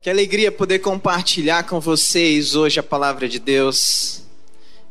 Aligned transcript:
Que 0.00 0.08
alegria 0.08 0.52
poder 0.52 0.78
compartilhar 0.78 1.64
com 1.64 1.80
vocês 1.80 2.54
hoje 2.54 2.78
a 2.78 2.84
palavra 2.84 3.28
de 3.28 3.40
Deus. 3.40 4.22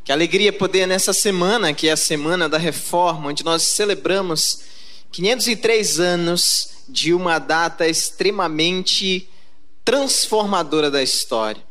Que 0.03 0.11
alegria 0.11 0.51
poder 0.51 0.85
nessa 0.85 1.13
semana, 1.13 1.73
que 1.73 1.87
é 1.87 1.93
a 1.93 1.97
semana 1.97 2.49
da 2.49 2.57
reforma, 2.57 3.29
onde 3.29 3.41
nós 3.41 3.63
celebramos 3.63 4.63
503 5.13 6.01
anos 6.01 6.71
de 6.89 7.13
uma 7.13 7.39
data 7.39 7.87
extremamente 7.87 9.29
transformadora 9.85 10.91
da 10.91 11.01
história, 11.01 11.63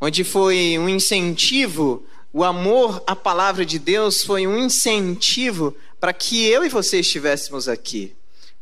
onde 0.00 0.24
foi 0.24 0.76
um 0.76 0.88
incentivo, 0.88 2.04
o 2.32 2.42
amor 2.42 3.04
à 3.06 3.14
palavra 3.14 3.64
de 3.64 3.78
Deus 3.78 4.24
foi 4.24 4.48
um 4.48 4.58
incentivo 4.58 5.76
para 6.00 6.12
que 6.12 6.44
eu 6.44 6.64
e 6.64 6.68
você 6.68 6.98
estivéssemos 6.98 7.68
aqui. 7.68 8.16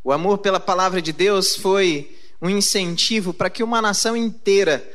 O 0.05 0.13
amor 0.13 0.37
pela 0.37 0.61
palavra 0.61 1.01
de 1.01 1.15
Deus 1.15 1.57
foi 1.57 2.18
um 2.41 2.49
incentivo 2.49 3.33
para 3.33 3.51
que 3.51 3.63
uma 3.63 3.83
nação 3.83 4.17
inteira 4.17 4.87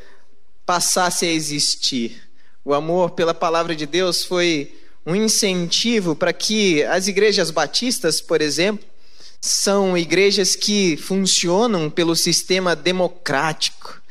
passasse 0.65 1.25
a 1.25 1.31
existir. 1.31 2.21
O 2.63 2.73
amor 2.73 3.11
pela 3.11 3.33
palavra 3.33 3.75
de 3.75 3.85
Deus 3.85 4.23
foi 4.23 4.73
um 5.05 5.15
incentivo 5.15 6.15
para 6.15 6.31
que 6.31 6.83
as 6.83 7.07
igrejas 7.07 7.51
batistas, 7.51 8.21
por 8.21 8.41
exemplo, 8.41 8.85
são 9.41 9.97
igrejas 9.97 10.55
que 10.55 10.95
funcionam 10.95 11.89
pelo 11.89 12.15
sistema 12.15 12.75
democrático. 12.75 14.01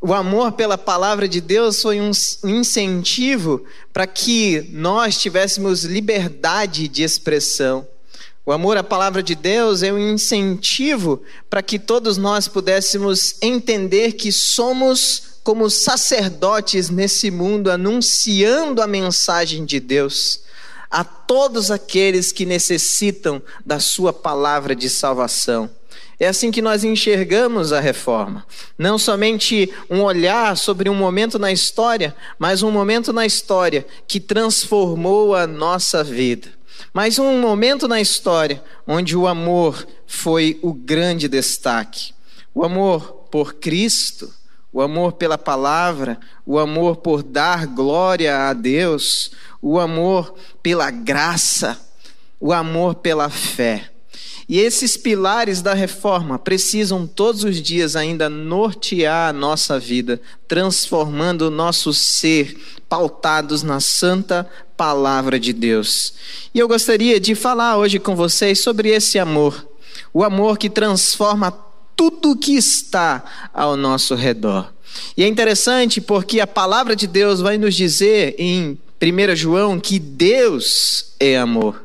O 0.00 0.12
amor 0.12 0.52
pela 0.52 0.76
palavra 0.76 1.26
de 1.26 1.40
Deus 1.40 1.80
foi 1.80 1.98
um 2.00 2.10
incentivo 2.44 3.64
para 3.92 4.06
que 4.06 4.68
nós 4.70 5.18
tivéssemos 5.18 5.84
liberdade 5.84 6.86
de 6.86 7.02
expressão. 7.02 7.88
O 8.48 8.52
amor 8.52 8.78
à 8.78 8.82
palavra 8.82 9.22
de 9.22 9.34
Deus 9.34 9.82
é 9.82 9.92
um 9.92 9.98
incentivo 9.98 11.22
para 11.50 11.60
que 11.60 11.78
todos 11.78 12.16
nós 12.16 12.48
pudéssemos 12.48 13.34
entender 13.42 14.12
que 14.12 14.32
somos 14.32 15.34
como 15.44 15.68
sacerdotes 15.68 16.88
nesse 16.88 17.30
mundo, 17.30 17.70
anunciando 17.70 18.80
a 18.80 18.86
mensagem 18.86 19.66
de 19.66 19.78
Deus 19.78 20.40
a 20.90 21.04
todos 21.04 21.70
aqueles 21.70 22.32
que 22.32 22.46
necessitam 22.46 23.42
da 23.66 23.78
Sua 23.78 24.14
palavra 24.14 24.74
de 24.74 24.88
salvação. 24.88 25.68
É 26.18 26.26
assim 26.26 26.50
que 26.50 26.62
nós 26.62 26.84
enxergamos 26.84 27.70
a 27.70 27.80
reforma. 27.80 28.46
Não 28.78 28.98
somente 28.98 29.70
um 29.90 30.00
olhar 30.00 30.56
sobre 30.56 30.88
um 30.88 30.94
momento 30.94 31.38
na 31.38 31.52
história, 31.52 32.16
mas 32.38 32.62
um 32.62 32.70
momento 32.70 33.12
na 33.12 33.26
história 33.26 33.86
que 34.06 34.18
transformou 34.18 35.36
a 35.36 35.46
nossa 35.46 36.02
vida. 36.02 36.56
Mas 36.92 37.18
um 37.18 37.40
momento 37.40 37.86
na 37.86 38.00
história 38.00 38.62
onde 38.86 39.16
o 39.16 39.26
amor 39.26 39.86
foi 40.06 40.58
o 40.62 40.72
grande 40.72 41.28
destaque. 41.28 42.12
O 42.54 42.64
amor 42.64 43.26
por 43.30 43.54
Cristo, 43.54 44.32
o 44.72 44.80
amor 44.80 45.12
pela 45.12 45.38
palavra, 45.38 46.18
o 46.44 46.58
amor 46.58 46.96
por 46.96 47.22
dar 47.22 47.66
glória 47.66 48.48
a 48.48 48.52
Deus, 48.52 49.30
o 49.60 49.78
amor 49.78 50.34
pela 50.62 50.90
graça, 50.90 51.78
o 52.40 52.52
amor 52.52 52.96
pela 52.96 53.28
fé. 53.28 53.90
E 54.48 54.58
esses 54.58 54.96
pilares 54.96 55.60
da 55.60 55.74
reforma 55.74 56.38
precisam 56.38 57.06
todos 57.06 57.44
os 57.44 57.60
dias 57.60 57.94
ainda 57.94 58.30
nortear 58.30 59.28
a 59.28 59.32
nossa 59.32 59.78
vida, 59.78 60.18
transformando 60.46 61.42
o 61.42 61.50
nosso 61.50 61.92
ser 61.92 62.56
pautados 62.88 63.62
na 63.62 63.78
santa 63.78 64.48
palavra 64.74 65.38
de 65.38 65.52
Deus. 65.52 66.14
E 66.54 66.58
eu 66.58 66.66
gostaria 66.66 67.20
de 67.20 67.34
falar 67.34 67.76
hoje 67.76 67.98
com 67.98 68.16
vocês 68.16 68.62
sobre 68.62 68.88
esse 68.88 69.18
amor, 69.18 69.68
o 70.14 70.24
amor 70.24 70.56
que 70.56 70.70
transforma 70.70 71.52
tudo 71.94 72.36
que 72.36 72.54
está 72.56 73.50
ao 73.52 73.76
nosso 73.76 74.14
redor. 74.14 74.72
E 75.14 75.24
é 75.24 75.28
interessante 75.28 76.00
porque 76.00 76.40
a 76.40 76.46
palavra 76.46 76.96
de 76.96 77.06
Deus 77.06 77.40
vai 77.40 77.58
nos 77.58 77.74
dizer 77.74 78.34
em 78.38 78.78
1 79.02 79.36
João 79.36 79.78
que 79.78 79.98
Deus 79.98 81.12
é 81.20 81.36
amor. 81.36 81.84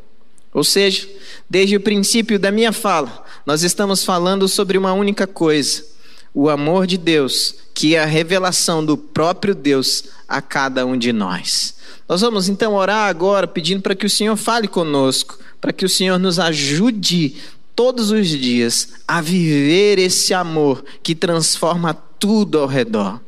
Ou 0.54 0.64
seja, 0.64 1.10
desde 1.54 1.76
o 1.76 1.80
princípio 1.80 2.40
da 2.40 2.50
minha 2.50 2.72
fala, 2.72 3.24
nós 3.46 3.62
estamos 3.62 4.04
falando 4.04 4.48
sobre 4.48 4.76
uma 4.76 4.92
única 4.92 5.28
coisa: 5.28 5.86
o 6.34 6.50
amor 6.50 6.88
de 6.88 6.98
Deus, 6.98 7.54
que 7.76 7.94
é 7.94 8.02
a 8.02 8.08
revelação 8.08 8.84
do 8.84 8.98
próprio 8.98 9.54
Deus 9.54 10.06
a 10.28 10.42
cada 10.42 10.84
um 10.84 10.98
de 10.98 11.14
nós. 11.14 11.76
Nós 12.10 12.22
vamos 12.22 12.50
então 12.50 12.74
orar 12.74 13.08
agora 13.08 13.46
pedindo 13.46 13.84
para 13.84 13.94
que 13.94 14.08
o 14.08 14.10
Senhor 14.10 14.36
fale 14.36 14.68
conosco, 14.68 15.38
para 15.62 15.72
que 15.72 15.86
o 15.86 15.90
Senhor 15.90 16.18
nos 16.18 16.40
ajude 16.40 17.36
todos 17.76 18.10
os 18.10 18.28
dias 18.30 18.94
a 19.08 19.22
viver 19.22 20.00
esse 20.00 20.34
amor 20.34 20.84
que 21.04 21.14
transforma 21.14 21.94
tudo 22.18 22.58
ao 22.58 22.66
redor. 22.66 23.22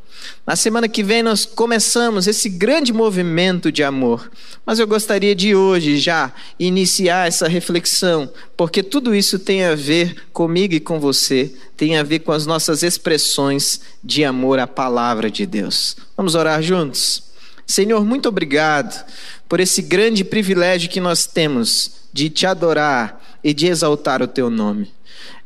Na 0.46 0.54
semana 0.54 0.88
que 0.88 1.02
vem 1.02 1.24
nós 1.24 1.44
começamos 1.44 2.28
esse 2.28 2.48
grande 2.48 2.92
movimento 2.92 3.72
de 3.72 3.82
amor, 3.82 4.30
mas 4.64 4.78
eu 4.78 4.86
gostaria 4.86 5.34
de 5.34 5.56
hoje 5.56 5.98
já 5.98 6.32
iniciar 6.56 7.26
essa 7.26 7.48
reflexão, 7.48 8.30
porque 8.56 8.80
tudo 8.80 9.12
isso 9.12 9.40
tem 9.40 9.64
a 9.64 9.74
ver 9.74 10.28
comigo 10.32 10.72
e 10.72 10.78
com 10.78 11.00
você, 11.00 11.52
tem 11.76 11.98
a 11.98 12.04
ver 12.04 12.20
com 12.20 12.30
as 12.30 12.46
nossas 12.46 12.84
expressões 12.84 13.80
de 14.04 14.24
amor 14.24 14.60
à 14.60 14.68
palavra 14.68 15.28
de 15.28 15.44
Deus. 15.44 15.96
Vamos 16.16 16.36
orar 16.36 16.62
juntos? 16.62 17.24
Senhor, 17.66 18.04
muito 18.04 18.28
obrigado 18.28 19.04
por 19.48 19.58
esse 19.58 19.82
grande 19.82 20.22
privilégio 20.22 20.88
que 20.88 21.00
nós 21.00 21.26
temos 21.26 21.90
de 22.12 22.30
te 22.30 22.46
adorar 22.46 23.20
e 23.42 23.52
de 23.52 23.66
exaltar 23.66 24.22
o 24.22 24.28
teu 24.28 24.48
nome. 24.48 24.92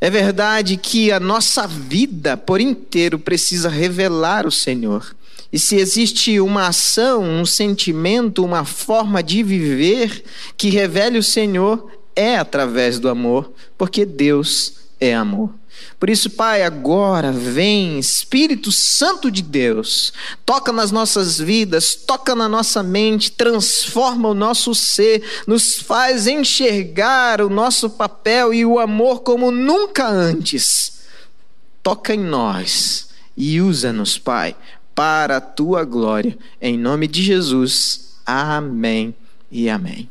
É 0.00 0.08
verdade 0.08 0.76
que 0.76 1.12
a 1.12 1.20
nossa 1.20 1.66
vida 1.66 2.36
por 2.36 2.60
inteiro 2.60 3.18
precisa 3.18 3.68
revelar 3.68 4.46
o 4.46 4.50
Senhor. 4.50 5.14
E 5.52 5.58
se 5.58 5.76
existe 5.76 6.40
uma 6.40 6.68
ação, 6.68 7.22
um 7.22 7.44
sentimento, 7.44 8.44
uma 8.44 8.64
forma 8.64 9.22
de 9.22 9.42
viver 9.42 10.24
que 10.56 10.70
revele 10.70 11.18
o 11.18 11.22
Senhor, 11.22 11.90
é 12.14 12.36
através 12.36 12.98
do 12.98 13.08
amor, 13.08 13.52
porque 13.76 14.06
Deus 14.06 14.74
é 15.00 15.14
amor. 15.14 15.59
Por 15.98 16.08
isso, 16.08 16.30
Pai, 16.30 16.62
agora 16.62 17.30
vem 17.30 17.98
Espírito 17.98 18.72
Santo 18.72 19.30
de 19.30 19.42
Deus, 19.42 20.12
toca 20.46 20.72
nas 20.72 20.90
nossas 20.90 21.38
vidas, 21.38 21.94
toca 21.94 22.34
na 22.34 22.48
nossa 22.48 22.82
mente, 22.82 23.32
transforma 23.32 24.28
o 24.28 24.34
nosso 24.34 24.74
ser, 24.74 25.22
nos 25.46 25.76
faz 25.76 26.26
enxergar 26.26 27.40
o 27.42 27.50
nosso 27.50 27.90
papel 27.90 28.54
e 28.54 28.64
o 28.64 28.78
amor 28.78 29.20
como 29.20 29.50
nunca 29.50 30.08
antes. 30.08 31.00
Toca 31.82 32.14
em 32.14 32.20
nós 32.20 33.08
e 33.36 33.60
usa-nos, 33.60 34.18
Pai, 34.18 34.56
para 34.94 35.38
a 35.38 35.40
tua 35.40 35.84
glória. 35.84 36.36
Em 36.60 36.78
nome 36.78 37.06
de 37.06 37.22
Jesus. 37.22 38.16
Amém 38.24 39.14
e 39.50 39.68
amém. 39.68 40.08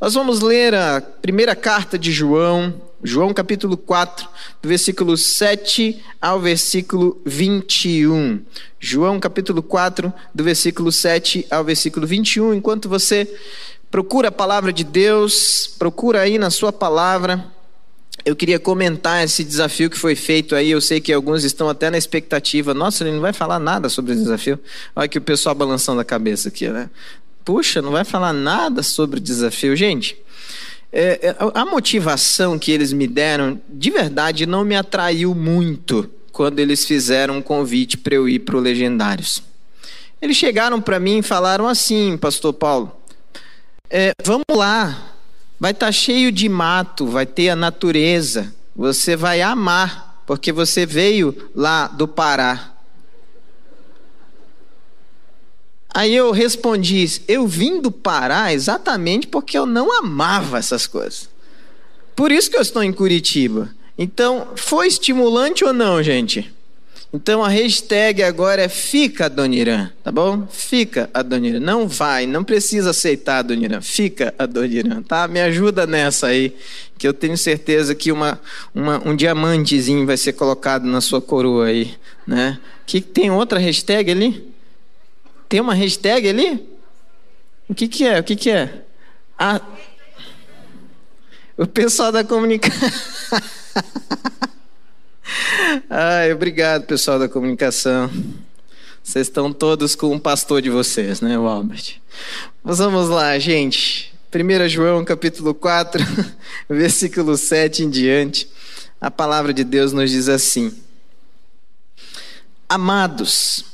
Nós 0.00 0.14
vamos 0.14 0.40
ler 0.40 0.74
a 0.74 1.00
primeira 1.00 1.56
carta 1.56 1.98
de 1.98 2.12
João, 2.12 2.80
João 3.02 3.32
capítulo 3.34 3.76
4, 3.76 4.26
do 4.62 4.68
versículo 4.68 5.16
7 5.16 6.02
ao 6.20 6.40
versículo 6.40 7.20
21. 7.26 8.40
João 8.80 9.20
capítulo 9.20 9.62
4, 9.62 10.12
do 10.34 10.42
versículo 10.42 10.90
7 10.90 11.46
ao 11.50 11.62
versículo 11.62 12.06
21. 12.06 12.54
Enquanto 12.54 12.88
você 12.88 13.30
procura 13.90 14.28
a 14.28 14.32
palavra 14.32 14.72
de 14.72 14.82
Deus, 14.82 15.74
procura 15.78 16.22
aí 16.22 16.38
na 16.38 16.50
sua 16.50 16.72
palavra. 16.72 17.44
Eu 18.24 18.34
queria 18.34 18.58
comentar 18.58 19.22
esse 19.22 19.44
desafio 19.44 19.90
que 19.90 19.98
foi 19.98 20.16
feito 20.16 20.54
aí. 20.54 20.70
Eu 20.70 20.80
sei 20.80 21.00
que 21.00 21.12
alguns 21.12 21.44
estão 21.44 21.68
até 21.68 21.90
na 21.90 21.98
expectativa. 21.98 22.72
Nossa, 22.72 23.04
ele 23.04 23.12
não 23.12 23.20
vai 23.20 23.32
falar 23.32 23.58
nada 23.58 23.88
sobre 23.88 24.12
o 24.12 24.16
desafio. 24.16 24.58
Olha 24.96 25.06
que 25.06 25.18
o 25.18 25.22
pessoal 25.22 25.54
balançando 25.54 26.00
a 26.00 26.04
cabeça 26.04 26.48
aqui, 26.48 26.68
né? 26.68 26.90
Puxa, 27.44 27.80
não 27.80 27.92
vai 27.92 28.04
falar 28.04 28.32
nada 28.32 28.82
sobre 28.82 29.18
o 29.18 29.22
desafio. 29.22 29.76
Gente, 29.76 30.18
é, 30.92 31.28
é, 31.28 31.36
a 31.54 31.64
motivação 31.64 32.58
que 32.58 32.70
eles 32.70 32.92
me 32.92 33.06
deram, 33.06 33.60
de 33.68 33.90
verdade, 33.90 34.46
não 34.46 34.64
me 34.64 34.76
atraiu 34.76 35.34
muito 35.34 36.10
quando 36.32 36.58
eles 36.58 36.84
fizeram 36.84 37.38
um 37.38 37.42
convite 37.42 37.96
para 37.96 38.14
eu 38.14 38.28
ir 38.28 38.40
para 38.40 38.56
o 38.56 38.60
Legendários. 38.60 39.42
Eles 40.20 40.36
chegaram 40.36 40.80
para 40.80 40.98
mim 40.98 41.18
e 41.18 41.22
falaram 41.22 41.66
assim, 41.68 42.16
Pastor 42.16 42.52
Paulo: 42.52 42.96
é, 43.90 44.12
vamos 44.24 44.44
lá, 44.50 45.14
vai 45.58 45.72
estar 45.72 45.86
tá 45.86 45.92
cheio 45.92 46.32
de 46.32 46.48
mato, 46.48 47.06
vai 47.06 47.26
ter 47.26 47.50
a 47.50 47.56
natureza, 47.56 48.54
você 48.74 49.16
vai 49.16 49.42
amar, 49.42 50.22
porque 50.26 50.52
você 50.52 50.84
veio 50.86 51.50
lá 51.54 51.86
do 51.88 52.08
Pará. 52.08 52.75
Aí 55.96 56.14
eu 56.14 56.30
respondi: 56.30 57.22
eu 57.26 57.46
vim 57.46 57.80
do 57.80 57.90
Pará 57.90 58.52
exatamente 58.52 59.26
porque 59.26 59.56
eu 59.56 59.64
não 59.64 59.90
amava 59.98 60.58
essas 60.58 60.86
coisas. 60.86 61.26
Por 62.14 62.30
isso 62.30 62.50
que 62.50 62.56
eu 62.58 62.60
estou 62.60 62.82
em 62.82 62.92
Curitiba. 62.92 63.70
Então, 63.96 64.48
foi 64.56 64.88
estimulante 64.88 65.64
ou 65.64 65.72
não, 65.72 66.02
gente? 66.02 66.52
Então 67.14 67.42
a 67.42 67.48
hashtag 67.48 68.22
agora 68.22 68.60
é 68.60 68.68
fica 68.68 69.24
Adoniran, 69.24 69.90
tá 70.04 70.12
bom? 70.12 70.46
Fica 70.50 71.08
Adoniran. 71.14 71.60
Não 71.60 71.88
vai, 71.88 72.26
não 72.26 72.44
precisa 72.44 72.90
aceitar 72.90 73.38
Adoniran. 73.38 73.80
Fica 73.80 74.34
Adoniran, 74.38 75.00
tá? 75.00 75.26
Me 75.26 75.40
ajuda 75.40 75.86
nessa 75.86 76.26
aí, 76.26 76.54
que 76.98 77.08
eu 77.08 77.14
tenho 77.14 77.38
certeza 77.38 77.94
que 77.94 78.12
uma, 78.12 78.38
uma, 78.74 79.00
um 79.02 79.16
diamantezinho 79.16 80.04
vai 80.04 80.18
ser 80.18 80.34
colocado 80.34 80.84
na 80.84 81.00
sua 81.00 81.22
coroa 81.22 81.66
aí, 81.66 81.94
Né? 82.26 82.58
Que 82.84 83.00
tem 83.00 83.30
outra 83.30 83.58
hashtag 83.58 84.10
ali? 84.10 84.55
Tem 85.48 85.60
uma 85.60 85.74
hashtag 85.74 86.28
ali? 86.28 86.68
O 87.68 87.74
que, 87.74 87.88
que 87.88 88.04
é? 88.04 88.20
O 88.20 88.24
que, 88.24 88.36
que 88.36 88.50
é? 88.50 88.82
Ah, 89.38 89.60
o 91.56 91.66
pessoal 91.66 92.12
da 92.12 92.24
comunicação. 92.24 92.90
Ai, 95.88 96.32
obrigado, 96.32 96.84
pessoal 96.84 97.18
da 97.18 97.28
comunicação. 97.28 98.10
Vocês 99.02 99.28
estão 99.28 99.52
todos 99.52 99.94
com 99.94 100.14
o 100.14 100.20
pastor 100.20 100.60
de 100.60 100.68
vocês, 100.68 101.20
né, 101.20 101.36
Albert? 101.36 102.00
Mas 102.62 102.78
vamos 102.78 103.08
lá, 103.08 103.38
gente. 103.38 104.12
1 104.34 104.68
João 104.68 105.04
capítulo 105.04 105.54
4, 105.54 106.02
versículo 106.68 107.36
7 107.36 107.84
em 107.84 107.90
diante. 107.90 108.50
A 109.00 109.10
palavra 109.10 109.54
de 109.54 109.64
Deus 109.64 109.92
nos 109.92 110.10
diz 110.10 110.28
assim: 110.28 110.76
Amados, 112.68 113.64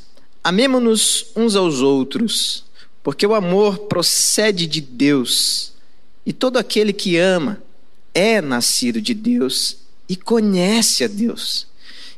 amemo-nos 0.43 1.27
uns 1.37 1.57
aos 1.57 1.81
outros, 1.81 2.65
porque 3.03 3.27
o 3.27 3.35
amor 3.35 3.79
procede 3.81 4.67
de 4.67 4.81
Deus, 4.81 5.73
e 6.25 6.33
todo 6.33 6.57
aquele 6.57 6.93
que 6.93 7.17
ama 7.17 7.63
é 8.15 8.41
nascido 8.41 9.01
de 9.01 9.15
Deus 9.15 9.79
e 10.09 10.17
conhece 10.17 11.05
a 11.05 11.09
Deus. 11.09 11.67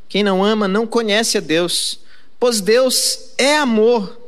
Quem 0.09 0.23
não 0.23 0.44
ama 0.44 0.69
não 0.69 0.87
conhece 0.87 1.38
a 1.38 1.41
Deus, 1.41 1.99
pois 2.38 2.61
Deus 2.61 3.31
é 3.38 3.56
amor. 3.56 4.21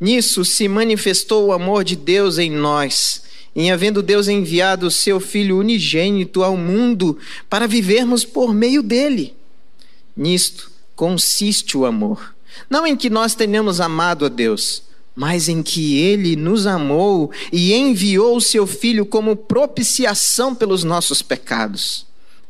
Nisso 0.00 0.44
se 0.44 0.66
manifestou 0.66 1.46
o 1.46 1.52
amor 1.52 1.84
de 1.84 1.94
Deus 1.94 2.38
em 2.38 2.50
nós, 2.50 3.22
em 3.54 3.70
havendo 3.70 4.02
Deus 4.02 4.26
enviado 4.28 4.86
o 4.86 4.90
seu 4.90 5.20
Filho 5.20 5.58
unigênito 5.58 6.42
ao 6.42 6.56
mundo 6.56 7.18
para 7.48 7.68
vivermos 7.68 8.24
por 8.24 8.52
meio 8.52 8.82
dele. 8.82 9.34
Nisto 10.16 10.70
consiste 10.96 11.76
o 11.76 11.84
amor. 11.84 12.31
Não 12.68 12.86
em 12.86 12.96
que 12.96 13.10
nós 13.10 13.34
tenhamos 13.34 13.80
amado 13.80 14.24
a 14.24 14.28
Deus, 14.28 14.82
mas 15.14 15.48
em 15.48 15.62
que 15.62 15.98
ele 15.98 16.36
nos 16.36 16.66
amou 16.66 17.30
e 17.52 17.74
enviou 17.74 18.36
o 18.36 18.40
seu 18.40 18.66
Filho 18.66 19.04
como 19.04 19.36
propiciação 19.36 20.54
pelos 20.54 20.84
nossos 20.84 21.22
pecados. 21.22 22.06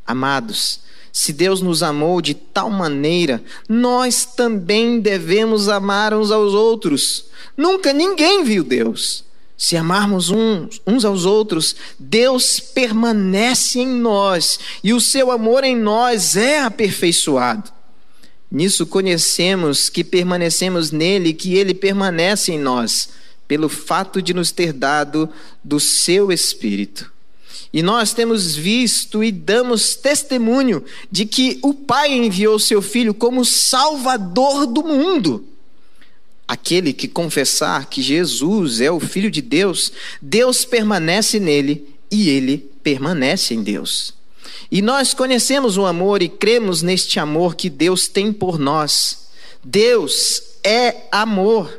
Amados, 0.06 0.80
se 1.12 1.32
Deus 1.32 1.60
nos 1.60 1.82
amou 1.82 2.22
de 2.22 2.34
tal 2.34 2.70
maneira, 2.70 3.42
nós 3.68 4.24
também 4.24 4.98
devemos 4.98 5.68
amar 5.68 6.14
uns 6.14 6.30
aos 6.30 6.54
outros. 6.54 7.26
Nunca 7.56 7.92
ninguém 7.92 8.42
viu 8.44 8.64
Deus. 8.64 9.24
Se 9.56 9.76
amarmos 9.76 10.30
uns, 10.30 10.80
uns 10.86 11.04
aos 11.04 11.24
outros, 11.24 11.76
Deus 11.98 12.58
permanece 12.58 13.78
em 13.78 13.86
nós 13.86 14.58
e 14.82 14.92
o 14.92 15.00
seu 15.00 15.30
amor 15.30 15.62
em 15.62 15.76
nós 15.76 16.34
é 16.34 16.60
aperfeiçoado. 16.60 17.70
Nisso 18.52 18.84
conhecemos 18.84 19.88
que 19.88 20.04
permanecemos 20.04 20.90
nele 20.90 21.32
que 21.32 21.54
ele 21.54 21.72
permanece 21.72 22.52
em 22.52 22.58
nós, 22.58 23.08
pelo 23.48 23.66
fato 23.66 24.20
de 24.20 24.34
nos 24.34 24.50
ter 24.50 24.74
dado 24.74 25.26
do 25.64 25.80
seu 25.80 26.30
Espírito. 26.30 27.10
E 27.72 27.82
nós 27.82 28.12
temos 28.12 28.54
visto 28.54 29.24
e 29.24 29.32
damos 29.32 29.94
testemunho 29.94 30.84
de 31.10 31.24
que 31.24 31.58
o 31.62 31.72
Pai 31.72 32.12
enviou 32.12 32.58
seu 32.58 32.82
Filho 32.82 33.14
como 33.14 33.42
Salvador 33.42 34.66
do 34.66 34.84
mundo. 34.84 35.46
Aquele 36.46 36.92
que 36.92 37.08
confessar 37.08 37.86
que 37.86 38.02
Jesus 38.02 38.82
é 38.82 38.90
o 38.90 39.00
Filho 39.00 39.30
de 39.30 39.40
Deus, 39.40 39.90
Deus 40.20 40.66
permanece 40.66 41.40
nele 41.40 41.88
e 42.10 42.28
ele 42.28 42.58
permanece 42.82 43.54
em 43.54 43.62
Deus. 43.62 44.12
E 44.72 44.80
nós 44.80 45.12
conhecemos 45.12 45.76
o 45.76 45.84
amor 45.84 46.22
e 46.22 46.30
cremos 46.30 46.80
neste 46.80 47.20
amor 47.20 47.54
que 47.54 47.68
Deus 47.68 48.08
tem 48.08 48.32
por 48.32 48.58
nós. 48.58 49.28
Deus 49.62 50.42
é 50.64 50.96
amor. 51.12 51.78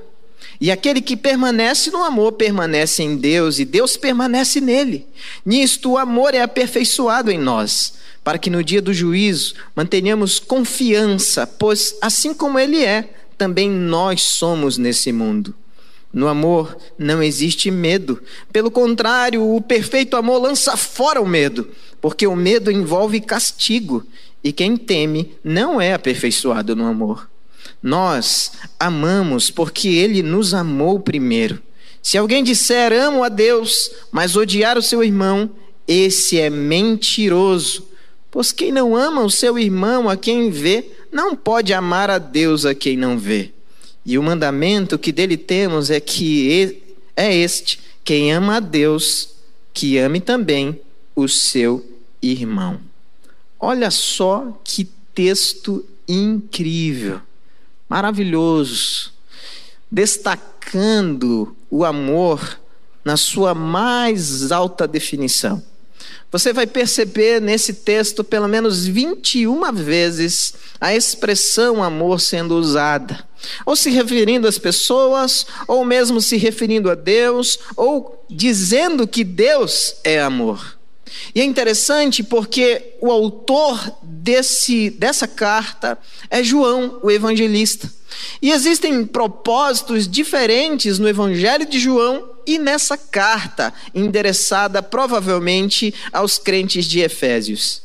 E 0.62 0.69
aquele 0.69 1.01
que 1.01 1.18
permanece 1.18 1.90
no 1.90 2.04
amor 2.04 2.34
permanece 2.34 3.01
em 3.01 3.16
Deus 3.16 3.57
e 3.57 3.66
Deus 3.66 3.98
permanece 3.98 4.62
nele. 4.62 5.07
Nisto 5.44 5.94
o 5.94 5.98
amor 5.98 6.36
é 6.36 6.44
aperfeiçoado 6.44 7.31
em 7.31 7.40
nós, 7.40 7.95
para 8.24 8.38
que 8.38 8.51
no 8.51 8.63
dia 8.63 8.80
do 8.80 8.94
juízo 8.94 9.56
mantenhamos 9.75 10.38
confiança, 10.38 11.48
pois 11.48 11.96
assim 12.00 12.31
como 12.31 12.60
ele 12.60 12.86
é, 12.86 13.10
também 13.39 13.72
nós 13.72 14.22
somos 14.22 14.78
nesse 14.78 15.12
mundo. 15.12 15.56
No 16.13 16.28
amor 16.28 16.78
não 16.96 17.24
existe 17.24 17.72
medo. 17.72 18.22
Pelo 18.51 18.69
contrário, 18.69 19.44
o 19.44 19.60
perfeito 19.60 20.16
amor 20.16 20.38
lança 20.38 20.78
fora 20.78 21.19
o 21.19 21.28
medo, 21.28 21.68
porque 22.03 22.27
o 22.27 22.35
medo 22.35 22.69
envolve 22.69 23.21
castigo, 23.21 24.05
e 24.44 24.51
quem 24.51 24.75
teme 24.75 25.38
não 25.41 25.79
é 25.79 25.94
aperfeiçoado 25.94 26.75
no 26.75 26.85
amor. 26.85 27.29
Nós 27.81 28.51
amamos 28.77 29.50
porque 29.50 29.88
ele 29.88 30.21
nos 30.21 30.53
amou 30.53 31.00
primeiro. 31.00 31.61
Se 32.01 32.17
alguém 32.17 32.44
disser 32.44 32.91
amo 32.91 33.23
a 33.23 33.29
Deus, 33.29 33.89
mas 34.11 34.35
odiar 34.35 34.77
o 34.77 34.81
seu 34.81 35.01
irmão, 35.01 35.50
esse 35.88 36.38
é 36.38 36.50
mentiroso. 36.50 37.88
Pois 38.29 38.51
quem 38.51 38.69
não 38.69 38.97
ama 38.97 39.23
o 39.23 39.31
seu 39.31 39.57
irmão 39.57 40.09
a 40.09 40.17
quem 40.17 40.50
vê, 40.50 40.91
não 41.09 41.33
pode 41.33 41.73
amar 41.73 42.09
a 42.09 42.17
Deus 42.17 42.65
a 42.65 42.75
quem 42.75 42.97
não 42.97 43.17
vê. 43.17 43.53
E 44.05 44.17
o 44.17 44.23
mandamento 44.23 45.00
que 45.00 45.13
dele 45.13 45.38
temos 45.38 45.89
é 45.89 46.01
que 46.01 46.83
é 47.15 47.33
este: 47.33 47.79
quem 48.03 48.33
ama 48.33 48.57
a 48.57 48.59
Deus, 48.59 49.29
que 49.73 49.97
ame 49.97 50.19
também 50.19 50.81
o 51.15 51.29
seu 51.29 51.75
irmão. 51.75 51.93
Olha 53.60 53.92
só 53.92 54.60
que 54.64 54.86
texto 55.14 55.86
incrível, 56.08 57.22
maravilhoso, 57.88 59.12
destacando 59.92 61.56
o 61.70 61.86
amor 61.86 62.60
na 63.04 63.18
sua 63.18 63.54
mais 63.54 64.52
alta 64.52 64.88
definição. 64.88 65.64
Você 66.31 66.52
vai 66.52 66.66
perceber 66.66 67.40
nesse 67.40 67.74
texto 67.74 68.24
pelo 68.24 68.48
menos 68.48 68.88
21 68.88 69.72
vezes 69.74 70.54
a 70.81 70.96
expressão 70.96 71.84
amor 71.84 72.20
sendo 72.20 72.56
usada, 72.56 73.24
ou 73.66 73.75
se 73.75 73.92
referindo 73.92 74.48
às 74.48 74.58
pessoas, 74.58 75.46
ou 75.68 75.86
mesmo 75.86 76.20
se 76.20 76.38
referindo 76.38 76.90
a 76.90 76.96
Deus, 76.96 77.60
ou 77.75 78.25
dizendo 78.30 79.08
que 79.08 79.24
Deus 79.24 79.96
é 80.04 80.22
amor. 80.22 80.75
E 81.33 81.42
é 81.42 81.44
interessante 81.44 82.24
porque 82.24 82.95
o 83.01 83.12
autor 83.12 83.98
desse, 84.01 84.89
dessa 84.89 85.27
carta 85.27 85.98
é 86.30 86.44
João, 86.44 87.00
o 87.04 87.12
evangelista. 87.12 87.92
E 88.42 88.51
existem 88.51 89.06
propósitos 89.06 90.07
diferentes 90.07 91.00
no 91.00 91.08
Evangelho 91.08 91.65
de 91.65 91.79
João 91.79 92.29
e 92.46 92.60
nessa 92.60 92.98
carta, 92.98 93.74
endereçada 93.93 94.84
provavelmente 94.84 95.93
aos 96.12 96.38
crentes 96.38 96.86
de 96.86 97.00
Efésios. 97.00 97.82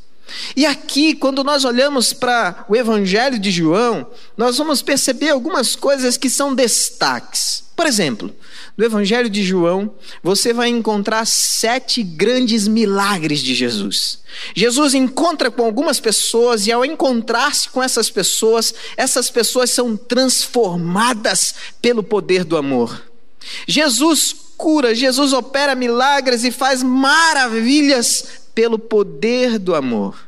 E 0.54 0.66
aqui, 0.66 1.14
quando 1.14 1.42
nós 1.42 1.64
olhamos 1.64 2.12
para 2.12 2.66
o 2.68 2.76
Evangelho 2.76 3.38
de 3.38 3.50
João, 3.50 4.06
nós 4.37 4.58
vamos 4.58 4.82
perceber 4.82 5.30
algumas 5.30 5.75
coisas 5.75 6.16
que 6.16 6.28
são 6.28 6.54
destaques. 6.54 7.64
Por 7.78 7.87
exemplo, 7.87 8.35
no 8.76 8.85
Evangelho 8.85 9.30
de 9.30 9.44
João, 9.44 9.94
você 10.20 10.52
vai 10.52 10.68
encontrar 10.68 11.25
sete 11.25 12.02
grandes 12.02 12.66
milagres 12.66 13.38
de 13.38 13.54
Jesus. 13.54 14.18
Jesus 14.52 14.94
encontra 14.94 15.49
com 15.49 15.64
algumas 15.64 16.00
pessoas 16.00 16.66
e, 16.66 16.73
ao 16.73 16.85
encontrar-se 16.85 17.68
com 17.68 17.80
essas 17.80 18.11
pessoas, 18.11 18.75
essas 18.97 19.30
pessoas 19.30 19.70
são 19.70 19.97
transformadas 19.97 21.54
pelo 21.80 22.02
poder 22.02 22.42
do 22.42 22.56
amor. 22.56 23.00
Jesus 23.68 24.35
cura, 24.56 24.92
Jesus 24.92 25.32
opera 25.32 25.76
milagres 25.76 26.42
e 26.42 26.50
faz 26.50 26.82
maravilhas 26.82 28.25
pelo 28.56 28.76
poder 28.76 29.56
do 29.56 29.76
amor. 29.76 30.18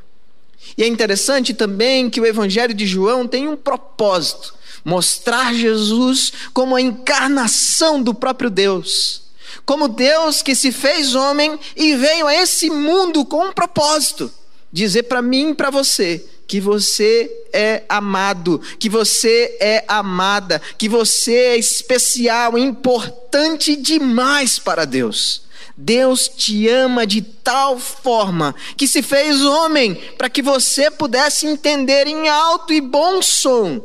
E 0.78 0.84
é 0.84 0.86
interessante 0.86 1.52
também 1.52 2.08
que 2.08 2.20
o 2.20 2.26
Evangelho 2.26 2.72
de 2.72 2.86
João 2.86 3.26
tem 3.26 3.48
um 3.48 3.56
propósito 3.56 4.59
mostrar 4.84 5.54
Jesus 5.54 6.32
como 6.52 6.76
a 6.76 6.80
encarnação 6.80 8.02
do 8.02 8.14
próprio 8.14 8.50
Deus, 8.50 9.22
como 9.64 9.88
Deus 9.88 10.42
que 10.42 10.54
se 10.54 10.72
fez 10.72 11.14
homem 11.14 11.58
e 11.76 11.94
veio 11.96 12.26
a 12.26 12.34
esse 12.34 12.70
mundo 12.70 13.24
com 13.24 13.46
um 13.46 13.52
propósito: 13.52 14.30
dizer 14.72 15.04
para 15.04 15.22
mim 15.22 15.50
e 15.50 15.54
para 15.54 15.70
você 15.70 16.24
que 16.46 16.60
você 16.60 17.30
é 17.52 17.84
amado, 17.88 18.60
que 18.78 18.88
você 18.88 19.56
é 19.60 19.84
amada, 19.86 20.60
que 20.76 20.88
você 20.88 21.32
é 21.32 21.56
especial, 21.56 22.58
importante 22.58 23.76
demais 23.76 24.58
para 24.58 24.84
Deus. 24.84 25.42
Deus 25.76 26.28
te 26.28 26.68
ama 26.68 27.06
de 27.06 27.22
tal 27.22 27.78
forma 27.78 28.54
que 28.76 28.88
se 28.88 29.00
fez 29.00 29.40
homem 29.40 29.94
para 30.18 30.28
que 30.28 30.42
você 30.42 30.90
pudesse 30.90 31.46
entender 31.46 32.06
em 32.06 32.28
alto 32.28 32.72
e 32.72 32.80
bom 32.80 33.22
som 33.22 33.80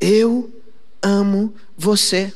eu 0.00 0.50
amo 1.02 1.54
você. 1.76 2.32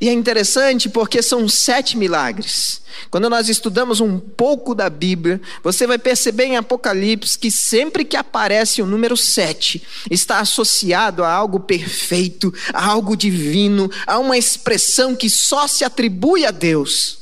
E 0.00 0.08
é 0.08 0.12
interessante 0.12 0.88
porque 0.88 1.22
são 1.22 1.48
sete 1.48 1.96
milagres. 1.96 2.82
Quando 3.10 3.30
nós 3.30 3.48
estudamos 3.48 4.00
um 4.00 4.18
pouco 4.18 4.74
da 4.74 4.90
Bíblia, 4.90 5.40
você 5.62 5.86
vai 5.86 5.98
perceber 5.98 6.44
em 6.44 6.56
Apocalipse 6.56 7.38
que 7.38 7.50
sempre 7.50 8.04
que 8.04 8.16
aparece 8.16 8.82
o 8.82 8.86
número 8.86 9.16
sete, 9.16 9.82
está 10.10 10.40
associado 10.40 11.24
a 11.24 11.32
algo 11.32 11.60
perfeito, 11.60 12.52
a 12.72 12.84
algo 12.84 13.16
divino, 13.16 13.90
a 14.06 14.18
uma 14.18 14.36
expressão 14.36 15.14
que 15.14 15.30
só 15.30 15.66
se 15.66 15.84
atribui 15.84 16.44
a 16.44 16.50
Deus. 16.50 17.20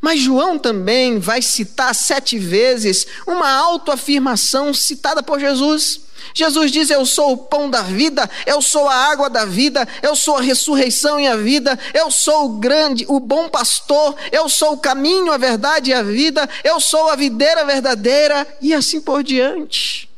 Mas 0.00 0.20
João 0.20 0.58
também 0.58 1.18
vai 1.18 1.42
citar 1.42 1.94
sete 1.94 2.38
vezes 2.38 3.06
uma 3.26 3.50
autoafirmação 3.50 4.72
citada 4.74 5.22
por 5.22 5.38
Jesus. 5.38 6.09
Jesus 6.34 6.70
diz: 6.70 6.90
Eu 6.90 7.04
sou 7.04 7.32
o 7.32 7.36
pão 7.36 7.68
da 7.68 7.82
vida, 7.82 8.28
eu 8.46 8.62
sou 8.62 8.88
a 8.88 8.94
água 8.94 9.28
da 9.28 9.44
vida, 9.44 9.86
eu 10.02 10.14
sou 10.14 10.36
a 10.36 10.42
ressurreição 10.42 11.18
e 11.18 11.26
a 11.26 11.36
vida, 11.36 11.78
eu 11.94 12.10
sou 12.10 12.46
o 12.46 12.58
grande, 12.58 13.04
o 13.08 13.18
bom 13.18 13.48
pastor, 13.48 14.14
eu 14.30 14.48
sou 14.48 14.74
o 14.74 14.78
caminho, 14.78 15.32
a 15.32 15.38
verdade 15.38 15.90
e 15.90 15.94
a 15.94 16.02
vida, 16.02 16.48
eu 16.62 16.80
sou 16.80 17.10
a 17.10 17.16
videira 17.16 17.64
verdadeira 17.64 18.46
e 18.60 18.72
assim 18.74 19.00
por 19.00 19.22
diante. 19.22 20.08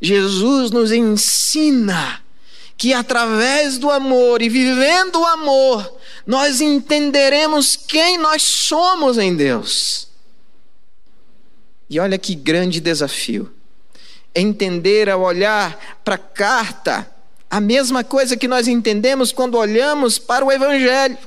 Jesus 0.00 0.70
nos 0.70 0.90
ensina 0.90 2.20
que 2.76 2.92
através 2.92 3.78
do 3.78 3.90
amor 3.90 4.42
e 4.42 4.48
vivendo 4.48 5.20
o 5.20 5.26
amor, 5.26 5.98
nós 6.26 6.60
entenderemos 6.60 7.76
quem 7.76 8.18
nós 8.18 8.42
somos 8.42 9.18
em 9.18 9.36
Deus. 9.36 10.08
E 11.88 12.00
olha 12.00 12.18
que 12.18 12.34
grande 12.34 12.80
desafio 12.80 13.52
entender 14.34 15.08
ao 15.08 15.20
olhar 15.20 15.98
para 16.04 16.14
a 16.14 16.18
carta 16.18 17.10
a 17.50 17.60
mesma 17.60 18.02
coisa 18.02 18.36
que 18.36 18.48
nós 18.48 18.66
entendemos 18.66 19.30
quando 19.30 19.58
olhamos 19.58 20.18
para 20.18 20.44
o 20.44 20.50
Evangelho. 20.50 21.18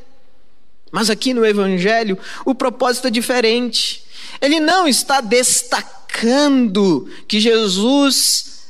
Mas 0.92 1.10
aqui 1.10 1.34
no 1.34 1.46
Evangelho, 1.46 2.18
o 2.44 2.56
propósito 2.56 3.08
é 3.08 3.12
diferente. 3.12 4.04
Ele 4.42 4.60
não 4.60 4.88
está 4.88 5.22
destacando 5.22 7.08
que 7.28 7.40
Jesus 7.40 8.64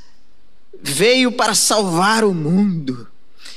veio 0.82 1.32
para 1.32 1.56
salvar 1.56 2.24
o 2.24 2.34
mundo. 2.34 3.08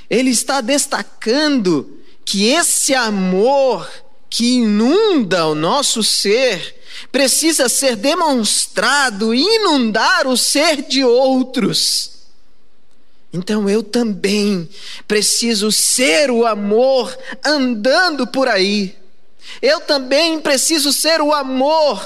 Ele 0.08 0.30
está 0.30 0.60
destacando 0.60 1.98
que 2.24 2.46
esse 2.46 2.94
amor 2.94 3.88
que 4.30 4.58
inunda 4.58 5.46
o 5.46 5.54
nosso 5.54 6.02
ser 6.02 6.77
precisa 7.10 7.68
ser 7.68 7.96
demonstrado 7.96 9.34
inundar 9.34 10.26
o 10.26 10.36
ser 10.36 10.82
de 10.82 11.04
outros. 11.04 12.18
Então 13.32 13.68
eu 13.68 13.82
também 13.82 14.68
preciso 15.06 15.70
ser 15.70 16.30
o 16.30 16.46
amor 16.46 17.16
andando 17.44 18.26
por 18.26 18.48
aí. 18.48 18.96
Eu 19.60 19.80
também 19.80 20.40
preciso 20.40 20.92
ser 20.92 21.20
o 21.20 21.32
amor 21.32 22.00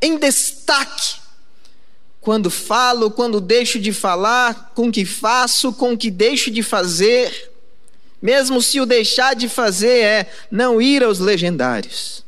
em 0.00 0.16
destaque. 0.16 1.18
Quando 2.20 2.50
falo, 2.50 3.10
quando 3.10 3.40
deixo 3.40 3.78
de 3.78 3.92
falar, 3.92 4.72
com 4.74 4.88
o 4.88 4.92
que 4.92 5.04
faço, 5.04 5.72
com 5.72 5.92
o 5.92 5.98
que 5.98 6.10
deixo 6.10 6.50
de 6.50 6.62
fazer. 6.62 7.50
Mesmo 8.20 8.60
se 8.60 8.80
o 8.80 8.86
deixar 8.86 9.34
de 9.34 9.48
fazer 9.48 10.00
é 10.00 10.30
não 10.50 10.82
ir 10.82 11.02
aos 11.02 11.18
legendários. 11.18 12.24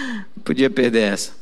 Podia 0.44 0.70
perder 0.70 1.12
essa. 1.12 1.32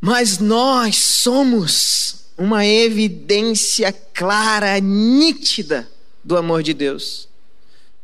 Mas 0.00 0.38
nós 0.38 0.96
somos 0.96 2.26
uma 2.36 2.66
evidência 2.66 3.92
clara, 3.92 4.78
nítida 4.80 5.88
do 6.24 6.36
amor 6.36 6.62
de 6.62 6.74
Deus. 6.74 7.28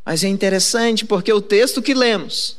Mas 0.04 0.22
é 0.22 0.28
interessante 0.28 1.04
porque 1.04 1.32
o 1.32 1.40
texto 1.40 1.82
que 1.82 1.94
lemos, 1.94 2.56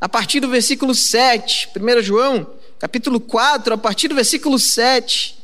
a 0.00 0.08
partir 0.08 0.40
do 0.40 0.48
versículo 0.48 0.94
7, 0.94 1.70
1 1.76 2.02
João, 2.02 2.54
capítulo 2.78 3.20
4, 3.20 3.74
a 3.74 3.78
partir 3.78 4.08
do 4.08 4.14
versículo 4.14 4.58
7, 4.58 5.38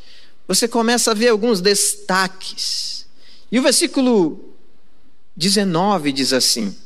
você 0.48 0.66
começa 0.66 1.10
a 1.10 1.14
ver 1.14 1.28
alguns 1.28 1.60
destaques. 1.60 3.06
E 3.50 3.58
o 3.58 3.62
versículo 3.62 4.54
19 5.36 6.12
diz 6.12 6.32
assim: 6.32 6.76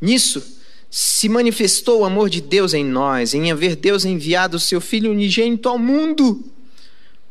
Nisso 0.00 0.55
se 0.98 1.28
manifestou 1.28 2.00
o 2.00 2.04
amor 2.06 2.30
de 2.30 2.40
Deus 2.40 2.72
em 2.72 2.82
nós, 2.82 3.34
em 3.34 3.52
haver 3.52 3.76
Deus 3.76 4.06
enviado 4.06 4.56
o 4.56 4.60
seu 4.60 4.80
Filho 4.80 5.10
unigênito 5.10 5.68
ao 5.68 5.78
mundo, 5.78 6.42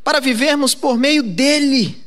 para 0.04 0.20
vivermos 0.20 0.76
por 0.76 1.00
meio 1.00 1.24
dele. 1.24 2.00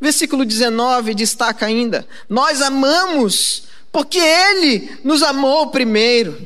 Versículo 0.00 0.44
19 0.44 1.14
destaca 1.14 1.66
ainda: 1.66 2.04
Nós 2.28 2.60
amamos, 2.62 3.62
porque 3.92 4.18
ele 4.18 4.98
nos 5.04 5.22
amou 5.22 5.68
primeiro. 5.68 6.36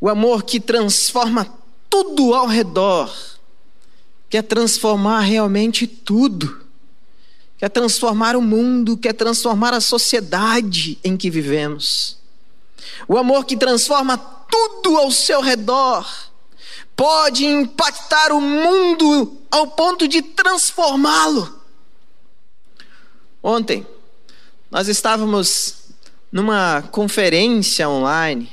O 0.00 0.08
amor 0.08 0.42
que 0.42 0.58
transforma 0.58 1.46
tudo 1.88 2.34
ao 2.34 2.48
redor, 2.48 3.14
quer 4.28 4.42
transformar 4.42 5.20
realmente 5.20 5.86
tudo, 5.86 6.60
quer 7.56 7.68
transformar 7.68 8.34
o 8.34 8.42
mundo, 8.42 8.96
quer 8.96 9.12
transformar 9.12 9.74
a 9.74 9.80
sociedade 9.80 10.98
em 11.04 11.16
que 11.16 11.30
vivemos. 11.30 12.18
O 13.08 13.16
amor 13.16 13.44
que 13.44 13.56
transforma 13.56 14.16
tudo 14.16 14.96
ao 14.96 15.10
seu 15.10 15.40
redor 15.40 16.06
pode 16.96 17.46
impactar 17.46 18.32
o 18.32 18.40
mundo 18.40 19.38
ao 19.50 19.68
ponto 19.68 20.06
de 20.06 20.20
transformá-lo. 20.20 21.60
Ontem, 23.42 23.86
nós 24.70 24.86
estávamos 24.86 25.76
numa 26.30 26.82
conferência 26.92 27.88
online, 27.88 28.52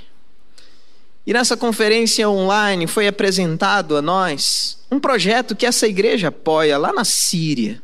e 1.25 1.34
nessa 1.34 1.57
conferência 1.57 2.29
online 2.29 2.88
foi 2.88 3.05
apresentado 3.05 3.98
a 3.98 4.01
nós 4.01 4.77
um 4.89 4.98
projeto 4.98 5.57
que 5.57 5.65
essa 5.65 5.86
igreja 5.86 6.29
apoia 6.29 6.77
lá 6.77 6.93
na 6.93 7.03
Síria. 7.03 7.84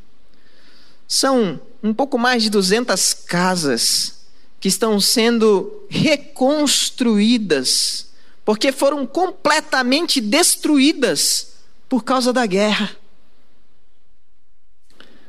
São 1.06 1.60
um 1.84 1.94
pouco 1.94 2.18
mais 2.18 2.42
de 2.42 2.50
200 2.50 3.14
casas 3.14 4.23
que 4.64 4.70
estão 4.70 4.98
sendo 4.98 5.86
reconstruídas, 5.90 8.08
porque 8.46 8.72
foram 8.72 9.06
completamente 9.06 10.22
destruídas 10.22 11.56
por 11.90 12.06
causa 12.06 12.32
da 12.32 12.46
guerra. 12.46 12.96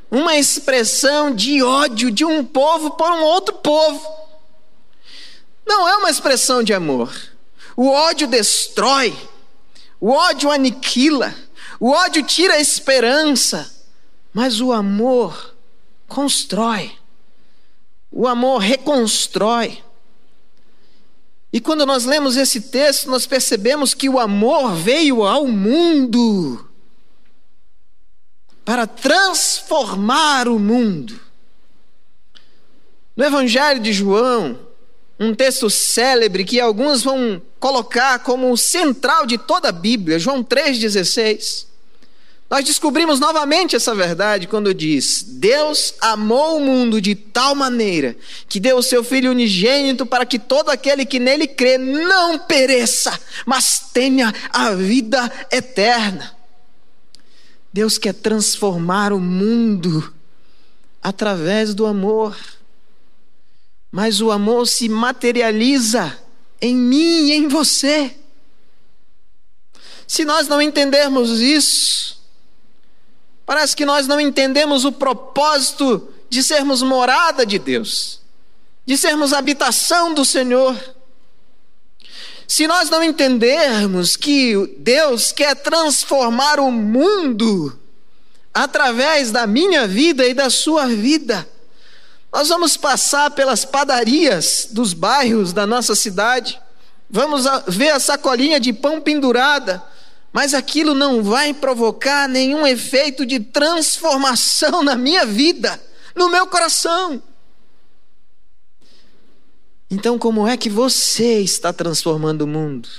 Uma 0.09 0.37
expressão 0.37 1.35
de 1.35 1.61
ódio 1.61 2.09
de 2.11 2.23
um 2.23 2.45
povo 2.45 2.91
por 2.91 3.11
um 3.11 3.23
outro 3.23 3.55
povo. 3.55 4.09
Não 5.65 5.85
é 5.85 5.97
uma 5.97 6.09
expressão 6.09 6.63
de 6.63 6.73
amor. 6.73 7.13
O 7.75 7.89
ódio 7.89 8.29
destrói, 8.29 9.13
o 9.99 10.11
ódio 10.11 10.49
aniquila, 10.49 11.35
o 11.77 11.89
ódio 11.89 12.23
tira 12.23 12.53
a 12.53 12.61
esperança, 12.61 13.69
mas 14.33 14.61
o 14.61 14.71
amor 14.71 15.53
constrói. 16.07 16.97
O 18.17 18.25
amor 18.25 18.59
reconstrói. 18.59 19.83
E 21.51 21.59
quando 21.59 21.85
nós 21.85 22.05
lemos 22.05 22.37
esse 22.37 22.61
texto, 22.61 23.09
nós 23.11 23.27
percebemos 23.27 23.93
que 23.93 24.07
o 24.07 24.17
amor 24.17 24.73
veio 24.73 25.25
ao 25.25 25.45
mundo 25.45 26.65
para 28.63 28.87
transformar 28.87 30.47
o 30.47 30.57
mundo. 30.57 31.19
No 33.17 33.25
Evangelho 33.25 33.81
de 33.81 33.91
João, 33.91 34.59
um 35.19 35.35
texto 35.35 35.69
célebre 35.69 36.45
que 36.45 36.57
alguns 36.57 37.03
vão 37.03 37.41
colocar 37.59 38.19
como 38.19 38.49
o 38.49 38.57
central 38.57 39.25
de 39.25 39.37
toda 39.37 39.67
a 39.67 39.73
Bíblia, 39.73 40.17
João 40.17 40.41
3,16. 40.41 41.67
Nós 42.49 42.63
descobrimos 42.63 43.19
novamente 43.19 43.75
essa 43.75 43.95
verdade 43.95 44.47
quando 44.47 44.73
diz: 44.73 45.23
Deus 45.23 45.95
amou 45.99 46.57
o 46.57 46.61
mundo 46.61 47.01
de 47.01 47.15
tal 47.15 47.55
maneira 47.55 48.15
que 48.47 48.59
deu 48.59 48.77
o 48.77 48.83
seu 48.83 49.03
Filho 49.03 49.31
unigênito 49.31 50.05
para 50.05 50.25
que 50.25 50.37
todo 50.37 50.69
aquele 50.69 51.05
que 51.05 51.19
nele 51.19 51.47
crê 51.47 51.77
não 51.77 52.37
pereça, 52.37 53.19
mas 53.45 53.89
tenha 53.91 54.33
a 54.51 54.71
vida 54.71 55.31
eterna. 55.51 56.35
Deus 57.73 57.97
quer 57.97 58.13
transformar 58.13 59.11
o 59.11 59.19
mundo 59.19 60.13
através 61.01 61.73
do 61.73 61.85
amor, 61.85 62.37
mas 63.91 64.21
o 64.21 64.31
amor 64.31 64.67
se 64.67 64.87
materializa 64.87 66.17
em 66.61 66.75
mim 66.75 67.27
e 67.27 67.33
em 67.33 67.47
você. 67.47 68.15
Se 70.07 70.23
nós 70.23 70.47
não 70.47 70.61
entendermos 70.61 71.41
isso, 71.41 72.23
Parece 73.45 73.75
que 73.75 73.85
nós 73.85 74.07
não 74.07 74.19
entendemos 74.19 74.85
o 74.85 74.91
propósito 74.91 76.09
de 76.29 76.41
sermos 76.41 76.81
morada 76.81 77.45
de 77.45 77.59
Deus, 77.59 78.19
de 78.85 78.97
sermos 78.97 79.33
habitação 79.33 80.13
do 80.13 80.25
Senhor. 80.25 80.75
Se 82.47 82.67
nós 82.67 82.89
não 82.89 83.03
entendermos 83.03 84.15
que 84.15 84.75
Deus 84.79 85.31
quer 85.31 85.55
transformar 85.55 86.59
o 86.59 86.71
mundo 86.71 87.79
através 88.55 89.31
da 89.31 89.45
minha 89.45 89.85
vida 89.85 90.25
e 90.25 90.33
da 90.33 90.49
sua 90.49 90.87
vida. 90.87 91.45
Nós 92.31 92.47
vamos 92.47 92.77
passar 92.77 93.31
pelas 93.31 93.65
padarias 93.65 94.69
dos 94.71 94.93
bairros 94.93 95.51
da 95.51 95.67
nossa 95.67 95.93
cidade, 95.93 96.57
vamos 97.09 97.43
ver 97.67 97.89
a 97.89 97.99
sacolinha 97.99 98.57
de 98.57 98.71
pão 98.71 99.01
pendurada, 99.01 99.83
mas 100.35 100.53
aquilo 100.53 100.93
não 100.93 101.23
vai 101.23 101.53
provocar 101.53 102.27
nenhum 102.27 102.67
efeito 102.67 103.25
de 103.25 103.39
transformação 103.39 104.83
na 104.83 104.93
minha 104.93 105.25
vida, 105.25 105.81
no 106.13 106.27
meu 106.27 106.45
coração. 106.45 107.23
Então, 109.89 110.19
como 110.19 110.45
é 110.45 110.57
que 110.57 110.69
você 110.69 111.39
está 111.39 111.71
transformando 111.71 112.41
o 112.41 112.47
mundo? 112.47 112.89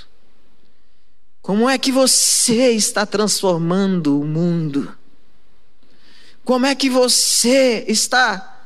Como 1.39 1.69
é 1.69 1.77
que 1.77 1.91
você 1.91 2.71
está 2.71 3.05
transformando 3.05 4.19
o 4.19 4.25
mundo? 4.25 4.97
Como 6.43 6.65
é 6.65 6.73
que 6.73 6.89
você 6.89 7.85
está 7.87 8.65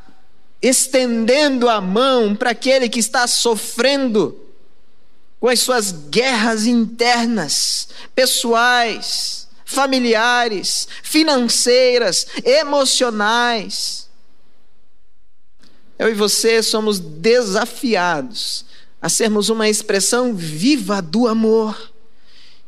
estendendo 0.62 1.68
a 1.68 1.82
mão 1.82 2.34
para 2.34 2.52
aquele 2.52 2.88
que 2.88 3.02
está 3.02 3.28
sofrendo 3.28 4.40
com 5.42 5.48
as 5.48 5.60
suas 5.60 5.92
guerras 5.92 6.68
internas, 6.68 7.88
pessoais, 8.14 9.48
familiares, 9.66 10.88
financeiras, 11.02 12.28
emocionais. 12.46 14.08
Eu 15.98 16.10
e 16.10 16.14
você 16.14 16.62
somos 16.62 17.00
desafiados 17.00 18.66
a 19.02 19.10
sermos 19.10 19.50
uma 19.50 19.68
expressão 19.68 20.36
viva 20.36 21.02
do 21.02 21.28
amor. 21.28 21.92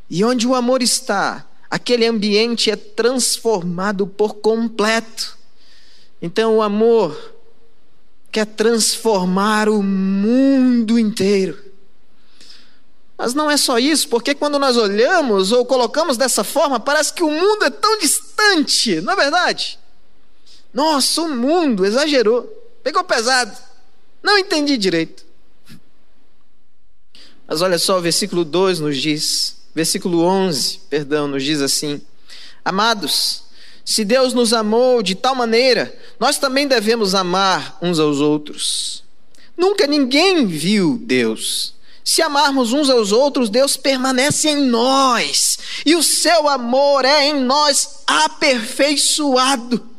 E 0.09 0.25
onde 0.25 0.47
o 0.47 0.55
amor 0.55 0.81
está, 0.81 1.45
aquele 1.69 2.07
ambiente 2.07 2.71
é 2.71 2.75
transformado 2.75 4.07
por 4.07 4.37
completo. 4.37 5.37
Então, 6.19 6.57
o 6.57 6.61
amor 6.63 7.35
quer 8.31 8.47
transformar 8.47 9.69
o 9.69 9.83
mundo 9.83 10.97
inteiro. 10.97 11.72
Mas 13.23 13.33
não 13.33 13.49
é 13.49 13.55
só 13.55 13.79
isso, 13.79 14.09
porque 14.09 14.35
quando 14.35 14.59
nós 14.59 14.75
olhamos 14.75 15.53
ou 15.53 15.65
colocamos 15.65 16.17
dessa 16.17 16.43
forma, 16.43 16.77
parece 16.77 17.13
que 17.13 17.23
o 17.23 17.31
mundo 17.31 17.63
é 17.63 17.69
tão 17.69 17.97
distante, 17.97 18.99
não 18.99 19.13
é 19.13 19.15
verdade? 19.15 19.79
Nossa, 20.73 21.21
o 21.21 21.29
mundo 21.29 21.85
exagerou, 21.85 22.43
pegou 22.83 23.01
pesado, 23.05 23.57
não 24.21 24.37
entendi 24.37 24.75
direito. 24.75 25.25
Mas 27.47 27.61
olha 27.61 27.79
só, 27.79 27.97
o 27.97 28.01
versículo 28.01 28.43
2 28.43 28.81
nos 28.81 28.97
diz, 28.97 29.55
versículo 29.73 30.25
11, 30.25 30.79
perdão, 30.89 31.25
nos 31.25 31.45
diz 31.45 31.61
assim: 31.61 32.01
Amados, 32.65 33.45
se 33.85 34.03
Deus 34.03 34.33
nos 34.33 34.51
amou 34.51 35.01
de 35.01 35.15
tal 35.15 35.33
maneira, 35.33 35.97
nós 36.19 36.37
também 36.37 36.67
devemos 36.67 37.15
amar 37.15 37.77
uns 37.81 38.01
aos 38.01 38.19
outros. 38.19 39.01
Nunca 39.55 39.87
ninguém 39.87 40.45
viu 40.45 40.99
Deus. 41.01 41.72
Se 42.03 42.22
amarmos 42.22 42.74
uns 42.74 42.89
aos 42.89 43.12
outros, 43.12 43.50
Deus 43.50 43.77
permanece 43.77 44.50
em 44.50 44.65
nós, 44.67 45.57
e 45.86 45.95
o 45.95 46.03
seu 46.03 46.50
amor 46.50 47.05
é 47.05 47.27
em 47.27 47.39
nós 47.41 48.01
aperfeiçoado. 48.05 49.89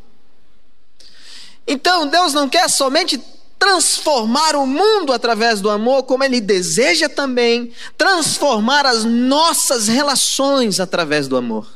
Então, 1.67 2.07
Deus 2.07 2.33
não 2.33 2.47
quer 2.47 2.69
somente 2.69 3.19
transformar 3.57 4.55
o 4.55 4.67
mundo 4.67 5.11
através 5.11 5.61
do 5.61 5.69
amor, 5.69 6.03
como 6.03 6.23
Ele 6.23 6.39
deseja 6.39 7.09
também 7.09 7.71
transformar 7.97 8.85
as 8.85 9.03
nossas 9.03 9.87
relações 9.87 10.79
através 10.79 11.27
do 11.27 11.35
amor 11.35 11.67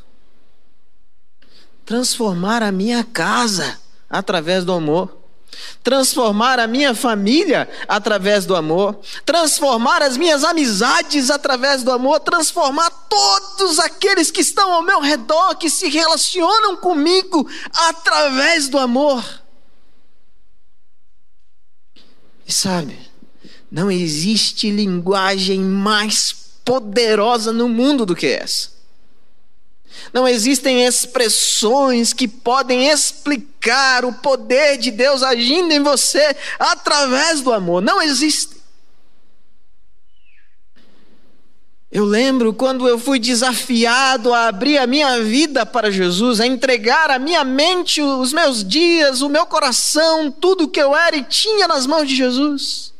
transformar 1.89 2.61
a 2.61 2.71
minha 2.71 3.03
casa 3.03 3.79
através 4.07 4.63
do 4.63 4.71
amor, 4.71 5.18
transformar 5.83 6.59
a 6.59 6.67
minha 6.67 6.93
família 6.93 7.69
através 7.87 8.45
do 8.45 8.55
amor, 8.55 8.99
transformar 9.25 10.01
as 10.01 10.17
minhas 10.17 10.43
amizades 10.43 11.29
através 11.29 11.83
do 11.83 11.91
amor, 11.91 12.19
transformar 12.19 12.89
todos 13.09 13.79
aqueles 13.79 14.31
que 14.31 14.41
estão 14.41 14.73
ao 14.73 14.81
meu 14.81 14.99
redor, 14.99 15.55
que 15.55 15.69
se 15.69 15.89
relacionam 15.89 16.77
comigo 16.77 17.49
através 17.73 18.67
do 18.69 18.77
amor. 18.77 19.23
E 22.45 22.51
sabe, 22.51 22.97
não 23.71 23.91
existe 23.91 24.71
linguagem 24.71 25.59
mais 25.59 26.33
poderosa 26.65 27.53
no 27.53 27.69
mundo 27.69 28.05
do 28.05 28.15
que 28.15 28.27
essa. 28.27 28.78
Não 30.13 30.27
existem 30.27 30.85
expressões 30.85 32.13
que 32.13 32.27
podem 32.27 32.89
explicar 32.89 34.05
o 34.05 34.13
poder 34.13 34.77
de 34.77 34.91
Deus 34.91 35.23
agindo 35.23 35.71
em 35.71 35.81
você 35.81 36.35
através 36.59 37.41
do 37.41 37.53
amor. 37.53 37.81
Não 37.81 38.01
existem. 38.01 38.59
Eu 41.91 42.05
lembro 42.05 42.53
quando 42.53 42.87
eu 42.87 42.99
fui 42.99 43.17
desafiado 43.17 44.31
a 44.31 44.47
abrir 44.47 44.77
a 44.77 44.85
minha 44.85 45.23
vida 45.23 45.65
para 45.65 45.89
Jesus, 45.89 46.39
a 46.39 46.45
entregar 46.45 47.09
a 47.09 47.17
minha 47.17 47.43
mente, 47.43 47.99
os 47.99 48.31
meus 48.31 48.63
dias, 48.63 49.21
o 49.21 49.29
meu 49.29 49.47
coração, 49.47 50.29
tudo 50.29 50.67
que 50.67 50.79
eu 50.79 50.95
era 50.95 51.15
e 51.15 51.23
tinha 51.23 51.67
nas 51.67 51.87
mãos 51.87 52.07
de 52.07 52.15
Jesus. 52.15 52.93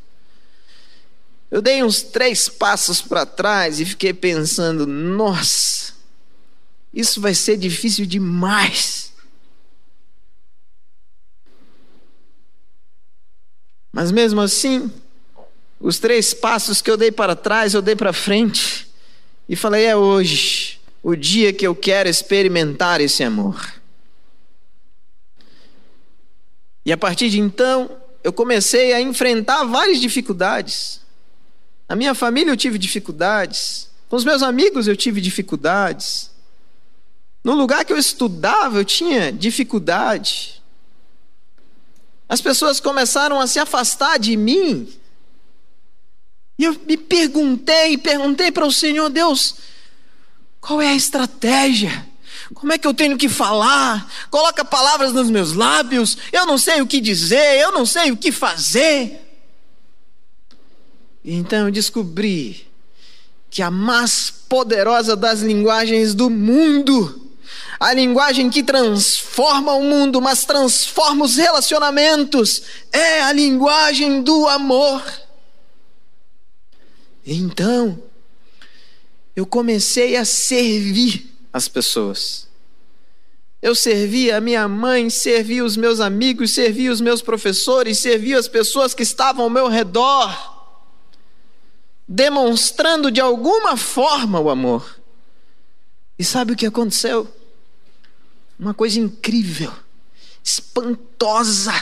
Eu 1.51 1.61
dei 1.61 1.83
uns 1.83 2.01
três 2.01 2.49
passos 2.49 2.99
para 2.99 3.27
trás 3.27 3.79
e 3.79 3.85
fiquei 3.85 4.11
pensando: 4.11 4.87
nossa, 4.87 5.93
isso 6.93 7.21
vai 7.21 7.33
ser 7.33 7.57
difícil 7.57 8.05
demais. 8.05 9.13
Mas 13.91 14.11
mesmo 14.11 14.41
assim, 14.41 14.91
os 15.79 15.99
três 15.99 16.33
passos 16.33 16.81
que 16.81 16.89
eu 16.89 16.97
dei 16.97 17.11
para 17.11 17.35
trás, 17.35 17.73
eu 17.73 17.81
dei 17.81 17.95
para 17.95 18.13
frente 18.13 18.87
e 19.47 19.55
falei: 19.55 19.85
é 19.85 19.95
hoje 19.95 20.79
o 21.01 21.15
dia 21.15 21.53
que 21.53 21.65
eu 21.65 21.75
quero 21.75 22.09
experimentar 22.09 23.01
esse 23.01 23.23
amor. 23.23 23.73
E 26.85 26.91
a 26.91 26.97
partir 26.97 27.29
de 27.29 27.39
então, 27.39 27.89
eu 28.23 28.33
comecei 28.33 28.93
a 28.93 29.01
enfrentar 29.01 29.63
várias 29.63 29.99
dificuldades. 29.99 31.01
Na 31.87 31.95
minha 31.95 32.13
família 32.13 32.51
eu 32.51 32.57
tive 32.57 32.77
dificuldades, 32.77 33.89
com 34.07 34.15
os 34.15 34.23
meus 34.23 34.43
amigos 34.43 34.87
eu 34.87 34.95
tive 34.95 35.21
dificuldades. 35.21 36.31
No 37.43 37.53
lugar 37.53 37.85
que 37.85 37.93
eu 37.93 37.97
estudava, 37.97 38.77
eu 38.77 38.85
tinha 38.85 39.31
dificuldade. 39.31 40.61
As 42.27 42.41
pessoas 42.41 42.79
começaram 42.79 43.39
a 43.39 43.47
se 43.47 43.59
afastar 43.59 44.19
de 44.19 44.35
mim. 44.37 44.87
E 46.57 46.65
eu 46.65 46.79
me 46.85 46.97
perguntei, 46.97 47.97
perguntei 47.97 48.51
para 48.51 48.65
o 48.65 48.71
Senhor, 48.71 49.09
Deus, 49.09 49.55
qual 50.59 50.81
é 50.81 50.89
a 50.89 50.95
estratégia? 50.95 52.07
Como 52.53 52.73
é 52.73 52.77
que 52.77 52.85
eu 52.85 52.93
tenho 52.93 53.17
que 53.17 53.29
falar? 53.29 54.11
Coloca 54.29 54.65
palavras 54.65 55.13
nos 55.13 55.29
meus 55.29 55.53
lábios, 55.53 56.17
eu 56.31 56.45
não 56.45 56.57
sei 56.57 56.81
o 56.81 56.87
que 56.87 56.99
dizer, 56.99 57.59
eu 57.59 57.71
não 57.71 57.85
sei 57.85 58.11
o 58.11 58.17
que 58.17 58.31
fazer. 58.31 59.25
Então 61.23 61.67
eu 61.67 61.71
descobri 61.71 62.67
que 63.49 63.61
a 63.61 63.71
mais 63.71 64.29
poderosa 64.29 65.15
das 65.15 65.41
linguagens 65.41 66.13
do 66.13 66.29
mundo 66.29 67.28
a 67.79 67.93
linguagem 67.93 68.49
que 68.49 68.61
transforma 68.61 69.73
o 69.73 69.83
mundo, 69.83 70.19
mas 70.19 70.43
transforma 70.43 71.23
os 71.23 71.37
relacionamentos, 71.37 72.61
é 72.91 73.21
a 73.21 73.31
linguagem 73.31 74.21
do 74.21 74.47
amor. 74.49 75.01
Então, 77.25 78.03
eu 79.33 79.45
comecei 79.45 80.17
a 80.17 80.25
servir 80.25 81.33
as 81.53 81.69
pessoas. 81.69 82.49
Eu 83.61 83.73
servia 83.73 84.37
a 84.37 84.41
minha 84.41 84.67
mãe, 84.67 85.09
servia 85.09 85.63
os 85.63 85.77
meus 85.77 86.01
amigos, 86.01 86.51
servia 86.51 86.91
os 86.91 86.99
meus 86.99 87.21
professores, 87.21 87.99
servia 87.99 88.37
as 88.37 88.47
pessoas 88.47 88.93
que 88.93 89.03
estavam 89.03 89.45
ao 89.45 89.49
meu 89.49 89.67
redor, 89.67 90.75
demonstrando 92.05 93.09
de 93.09 93.21
alguma 93.21 93.77
forma 93.77 94.39
o 94.39 94.49
amor. 94.49 94.99
E 96.17 96.25
sabe 96.25 96.51
o 96.53 96.55
que 96.55 96.65
aconteceu? 96.65 97.38
Uma 98.59 98.73
coisa 98.73 98.99
incrível, 98.99 99.71
espantosa, 100.43 101.73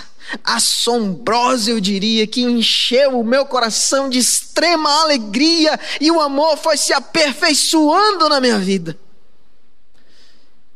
assombrosa, 0.44 1.72
eu 1.72 1.80
diria, 1.80 2.28
que 2.28 2.42
encheu 2.42 3.20
o 3.20 3.24
meu 3.24 3.46
coração 3.46 4.10
de 4.10 4.20
extrema 4.20 5.02
alegria 5.02 5.80
e 6.00 6.12
o 6.12 6.22
amor 6.22 6.56
foi 6.58 6.78
se 6.78 6.94
aperfeiçoando 6.94 8.30
na 8.30 8.40
minha 8.40 8.60
vida. 8.60 8.98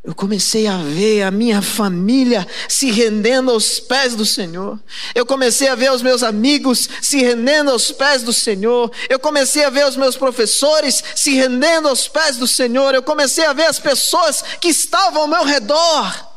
Eu 0.04 0.16
comecei 0.16 0.66
a 0.66 0.78
ver 0.78 1.22
a 1.22 1.30
minha 1.30 1.62
família 1.62 2.48
se 2.68 2.90
rendendo 2.90 3.52
aos 3.52 3.80
pés 3.80 4.16
do 4.16 4.26
Senhor. 4.26 4.80
Eu 5.14 5.28
comecei 5.28 5.68
a 5.68 5.76
ver 5.76 5.92
os 5.92 6.02
meus 6.02 6.24
amigos 6.24 6.90
se 7.00 7.18
rendendo 7.18 7.70
aos 7.70 7.92
pés 7.92 8.24
do 8.24 8.34
Senhor. 8.34 8.92
Eu 9.08 9.20
comecei 9.20 9.64
a 9.64 9.70
ver 9.70 9.86
os 9.86 9.96
meus 9.96 10.18
professores 10.18 11.04
se 11.16 11.36
rendendo 11.36 11.88
aos 11.88 12.08
pés 12.08 12.38
do 12.38 12.48
Senhor. 12.48 12.96
Eu 12.96 13.04
comecei 13.04 13.46
a 13.46 13.54
ver 13.54 13.66
as 13.66 13.78
pessoas 13.78 14.42
que 14.60 14.70
estavam 14.70 15.22
ao 15.22 15.28
meu 15.28 15.44
redor 15.44 16.28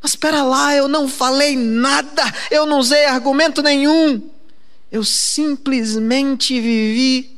Mas 0.00 0.12
espera 0.12 0.44
lá, 0.44 0.76
eu 0.76 0.86
não 0.86 1.08
falei 1.08 1.56
nada, 1.56 2.22
eu 2.52 2.66
não 2.66 2.78
usei 2.78 3.04
argumento 3.06 3.62
nenhum. 3.62 4.30
Eu 4.92 5.02
simplesmente 5.02 6.60
vivi 6.60 7.36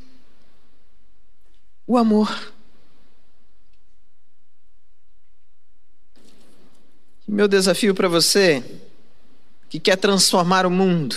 o 1.87 1.97
amor. 1.97 2.55
Meu 7.27 7.47
desafio 7.47 7.93
para 7.93 8.07
você, 8.07 8.63
que 9.69 9.81
quer 9.81 9.97
transformar 9.97 10.65
o 10.65 10.71
mundo, 10.71 11.13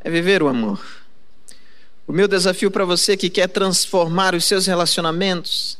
é 0.00 0.08
viver 0.08 0.40
o 0.40 0.46
amor. 0.46 0.80
O 2.06 2.12
meu 2.12 2.28
desafio 2.28 2.70
para 2.70 2.84
você 2.84 3.16
que 3.16 3.28
quer 3.28 3.48
transformar 3.48 4.36
os 4.36 4.44
seus 4.44 4.66
relacionamentos, 4.66 5.78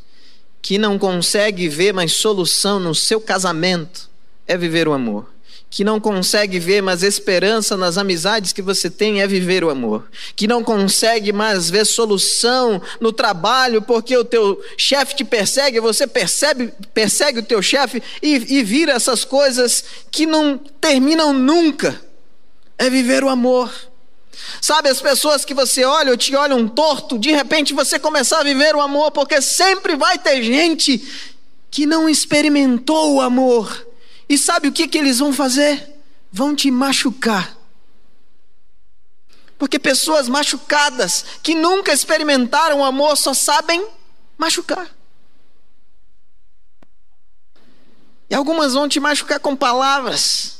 que 0.61 0.77
não 0.77 0.99
consegue 0.99 1.69
ver 1.69 1.93
mais 1.93 2.11
solução 2.11 2.77
no 2.77 2.93
seu 2.93 3.21
casamento, 3.21 4.09
é 4.45 4.57
viver 4.57 4.85
o 4.85 4.93
amor. 4.93 5.34
Que 5.69 5.83
não 5.83 5.99
consegue 5.99 6.59
ver 6.59 6.81
mais 6.81 7.03
esperança 7.03 7.75
nas 7.75 7.97
amizades 7.97 8.53
que 8.53 8.61
você 8.61 8.89
tem, 8.89 9.21
é 9.21 9.27
viver 9.27 9.63
o 9.63 9.69
amor. 9.69 10.05
Que 10.35 10.47
não 10.47 10.63
consegue 10.63 11.33
mais 11.33 11.69
ver 11.69 11.85
solução 11.85 12.81
no 13.01 13.11
trabalho 13.11 13.81
porque 13.81 14.15
o 14.15 14.23
teu 14.23 14.61
chefe 14.77 15.15
te 15.15 15.25
persegue, 15.25 15.79
você 15.79 16.07
percebe, 16.07 16.71
persegue 16.93 17.39
o 17.39 17.43
teu 17.43 17.61
chefe 17.61 18.01
e, 18.21 18.57
e 18.57 18.63
vira 18.63 18.93
essas 18.93 19.25
coisas 19.25 19.83
que 20.11 20.25
não 20.25 20.57
terminam 20.57 21.33
nunca, 21.33 21.99
é 22.77 22.89
viver 22.89 23.23
o 23.23 23.29
amor. 23.29 23.71
Sabe, 24.61 24.89
as 24.89 25.01
pessoas 25.01 25.45
que 25.45 25.53
você 25.53 25.83
olha 25.83 26.11
ou 26.11 26.17
te 26.17 26.35
olham 26.35 26.67
torto, 26.67 27.17
de 27.17 27.31
repente 27.31 27.73
você 27.73 27.99
começar 27.99 28.39
a 28.39 28.43
viver 28.43 28.75
o 28.75 28.81
amor, 28.81 29.11
porque 29.11 29.41
sempre 29.41 29.95
vai 29.95 30.17
ter 30.17 30.41
gente 30.43 31.01
que 31.69 31.85
não 31.85 32.07
experimentou 32.07 33.15
o 33.15 33.21
amor 33.21 33.84
e 34.27 34.37
sabe 34.37 34.67
o 34.67 34.71
que, 34.71 34.87
que 34.87 34.97
eles 34.97 35.19
vão 35.19 35.31
fazer? 35.31 35.99
Vão 36.31 36.55
te 36.55 36.71
machucar. 36.71 37.55
Porque 39.57 39.79
pessoas 39.79 40.27
machucadas, 40.27 41.25
que 41.41 41.55
nunca 41.55 41.93
experimentaram 41.93 42.83
amor, 42.83 43.15
só 43.15 43.33
sabem 43.33 43.87
machucar. 44.37 44.89
E 48.29 48.35
algumas 48.35 48.73
vão 48.73 48.89
te 48.89 48.99
machucar 48.99 49.39
com 49.39 49.55
palavras, 49.55 50.57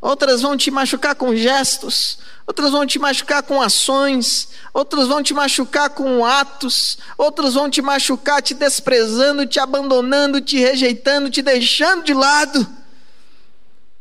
outras 0.00 0.40
vão 0.40 0.56
te 0.56 0.70
machucar 0.70 1.14
com 1.16 1.34
gestos, 1.34 2.18
outras 2.46 2.70
vão 2.70 2.86
te 2.86 2.98
machucar 2.98 3.42
com 3.42 3.60
ações, 3.60 4.48
outras 4.72 5.08
vão 5.08 5.22
te 5.22 5.34
machucar 5.34 5.90
com 5.90 6.24
atos, 6.24 6.98
outras 7.18 7.54
vão 7.54 7.68
te 7.68 7.82
machucar 7.82 8.40
te 8.40 8.54
desprezando, 8.54 9.44
te 9.44 9.58
abandonando, 9.58 10.40
te 10.40 10.56
rejeitando, 10.56 11.28
te 11.28 11.42
deixando 11.42 12.04
de 12.04 12.14
lado. 12.14 12.79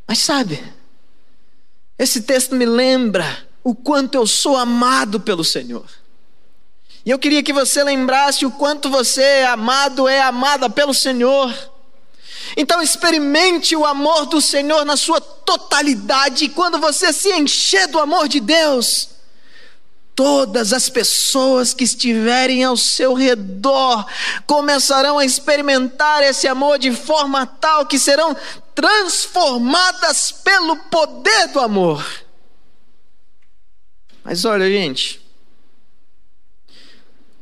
Mas 0.10 0.18
sabe, 0.18 0.60
esse 1.96 2.22
texto 2.22 2.56
me 2.56 2.66
lembra 2.66 3.48
o 3.64 3.76
quanto 3.76 4.16
eu 4.16 4.26
sou 4.26 4.58
amado 4.58 5.20
pelo 5.20 5.44
Senhor. 5.44 5.86
E 7.06 7.12
eu 7.12 7.20
queria 7.20 7.44
que 7.44 7.54
você 7.54 7.84
lembrasse 7.84 8.44
o 8.44 8.50
quanto 8.50 8.90
você 8.90 9.22
é 9.22 9.46
amado, 9.46 10.08
é 10.08 10.20
amada 10.20 10.68
pelo 10.68 10.96
Senhor. 10.96 11.54
Então 12.58 12.82
experimente 12.82 13.76
o 13.76 13.86
amor 13.86 14.26
do 14.26 14.42
Senhor 14.42 14.84
na 14.84 14.98
sua 14.98 15.22
totalidade, 15.22 16.46
e 16.46 16.50
quando 16.50 16.80
você 16.80 17.14
se 17.14 17.32
encher 17.32 17.88
do 17.88 18.00
amor 18.00 18.28
de 18.28 18.40
Deus, 18.40 19.10
todas 20.20 20.74
as 20.74 20.90
pessoas 20.90 21.74
que 21.74 21.86
estiverem 21.86 22.62
ao 22.62 22.76
seu 22.76 23.14
redor 23.14 24.06
começarão 24.46 25.18
a 25.18 25.24
experimentar 25.24 26.22
esse 26.24 26.46
amor 26.46 26.78
de 26.78 26.92
forma 26.92 27.46
tal 27.48 27.86
que 27.86 27.98
serão 27.98 28.36
transformadas 28.76 30.30
pelo 30.30 30.76
poder 30.76 31.48
do 31.54 31.62
amor. 31.62 32.06
Mas 34.22 34.44
olha, 34.44 34.70
gente, 34.70 35.26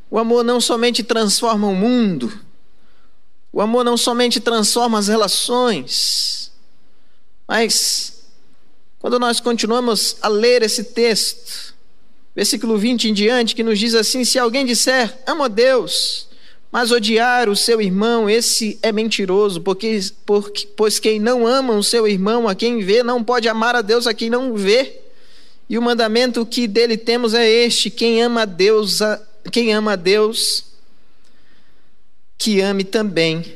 o 0.07 0.19
amor 0.19 0.43
não 0.43 0.61
somente 0.61 1.01
transforma 1.01 1.65
o 1.65 1.73
mundo, 1.73 2.31
o 3.51 3.59
amor 3.59 3.83
não 3.83 3.97
somente 3.97 4.39
transforma 4.39 4.99
as 4.99 5.07
relações, 5.07 6.51
mas 7.47 8.21
quando 8.99 9.17
nós 9.17 9.39
continuamos 9.39 10.17
a 10.21 10.27
ler 10.27 10.61
esse 10.61 10.83
texto, 10.83 11.75
versículo 12.37 12.77
20 12.77 13.09
em 13.09 13.13
diante, 13.13 13.55
que 13.55 13.63
nos 13.63 13.79
diz 13.79 13.95
assim: 13.95 14.23
se 14.23 14.37
alguém 14.37 14.63
disser, 14.63 15.17
amo 15.25 15.45
a 15.45 15.47
Deus, 15.47 16.27
mas 16.71 16.91
odiar 16.91 17.49
o 17.49 17.55
seu 17.55 17.81
irmão, 17.81 18.29
esse 18.29 18.77
é 18.83 18.91
mentiroso, 18.91 19.59
porque, 19.59 19.99
porque, 20.23 20.67
pois 20.77 20.99
quem 20.99 21.19
não 21.19 21.47
ama 21.47 21.73
o 21.73 21.83
seu 21.83 22.07
irmão, 22.07 22.47
a 22.47 22.53
quem 22.53 22.79
vê, 22.79 23.01
não 23.01 23.23
pode 23.23 23.49
amar 23.49 23.75
a 23.75 23.81
Deus 23.81 24.05
a 24.05 24.13
quem 24.13 24.29
não 24.29 24.55
vê. 24.55 24.99
E 25.67 25.79
o 25.79 25.81
mandamento 25.81 26.45
que 26.45 26.67
dele 26.67 26.95
temos 26.95 27.33
é 27.33 27.49
este: 27.49 27.89
quem 27.89 28.21
ama 28.21 28.43
a 28.43 28.45
Deus, 28.45 29.01
a, 29.01 29.19
quem 29.51 29.73
ama 29.73 29.93
a 29.93 29.95
Deus, 29.95 30.63
que 32.37 32.61
ame 32.61 32.83
também 32.83 33.55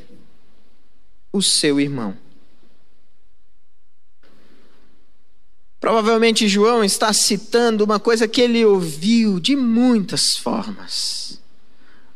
o 1.32 1.40
seu 1.40 1.78
irmão. 1.78 2.16
Provavelmente 5.82 6.46
João 6.46 6.84
está 6.84 7.12
citando 7.12 7.82
uma 7.82 7.98
coisa 7.98 8.28
que 8.28 8.40
ele 8.40 8.64
ouviu 8.64 9.40
de 9.40 9.56
muitas 9.56 10.36
formas. 10.36 11.40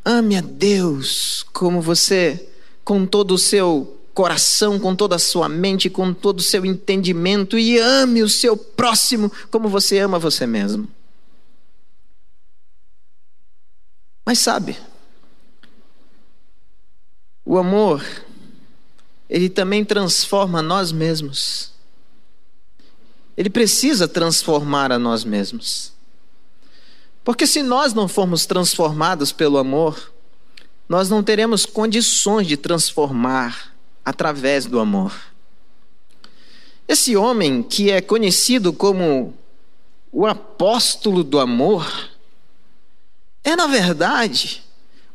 Ame 0.05 0.37
a 0.37 0.40
Deus 0.40 1.44
como 1.52 1.81
você, 1.81 2.48
com 2.85 3.05
todo 3.05 3.33
o 3.35 3.38
seu 3.38 4.00
coração, 4.14 4.79
com 4.79 4.94
toda 4.94 5.16
a 5.16 5.18
sua 5.18 5.48
mente, 5.48 5.90
com 5.90 6.14
todo 6.14 6.38
o 6.38 6.44
seu 6.44 6.64
entendimento, 6.64 7.59
e 7.59 7.76
ame 7.76 8.22
o 8.22 8.29
seu 8.29 8.57
próximo 8.57 9.33
como 9.50 9.68
você 9.68 9.98
ama 9.98 10.16
você 10.16 10.46
mesmo. 10.46 10.88
Mas 14.24 14.38
sabe, 14.38 14.76
o 17.44 17.59
amor, 17.59 18.00
ele 19.29 19.48
também 19.48 19.85
transforma 19.85 20.62
nós 20.62 20.92
mesmos. 20.92 21.74
Ele 23.37 23.51
precisa 23.51 24.09
transformar 24.09 24.90
a 24.90 24.99
nós 24.99 25.25
mesmos. 25.25 25.92
Porque 27.22 27.46
se 27.46 27.62
nós 27.62 27.92
não 27.92 28.09
formos 28.09 28.46
transformados 28.46 29.33
pelo 29.33 29.59
amor, 29.59 30.12
nós 30.88 31.11
não 31.11 31.22
teremos 31.22 31.66
condições 31.66 32.46
de 32.46 32.57
transformar 32.57 33.75
através 34.05 34.66
do 34.66 34.79
amor. 34.79 35.12
Esse 36.87 37.16
homem 37.16 37.62
que 37.62 37.90
é 37.90 38.01
conhecido 38.01 38.72
como 38.72 39.35
o 40.12 40.25
apóstolo 40.25 41.25
do 41.25 41.38
amor, 41.38 42.11
é 43.42 43.55
na 43.57 43.66
verdade 43.66 44.62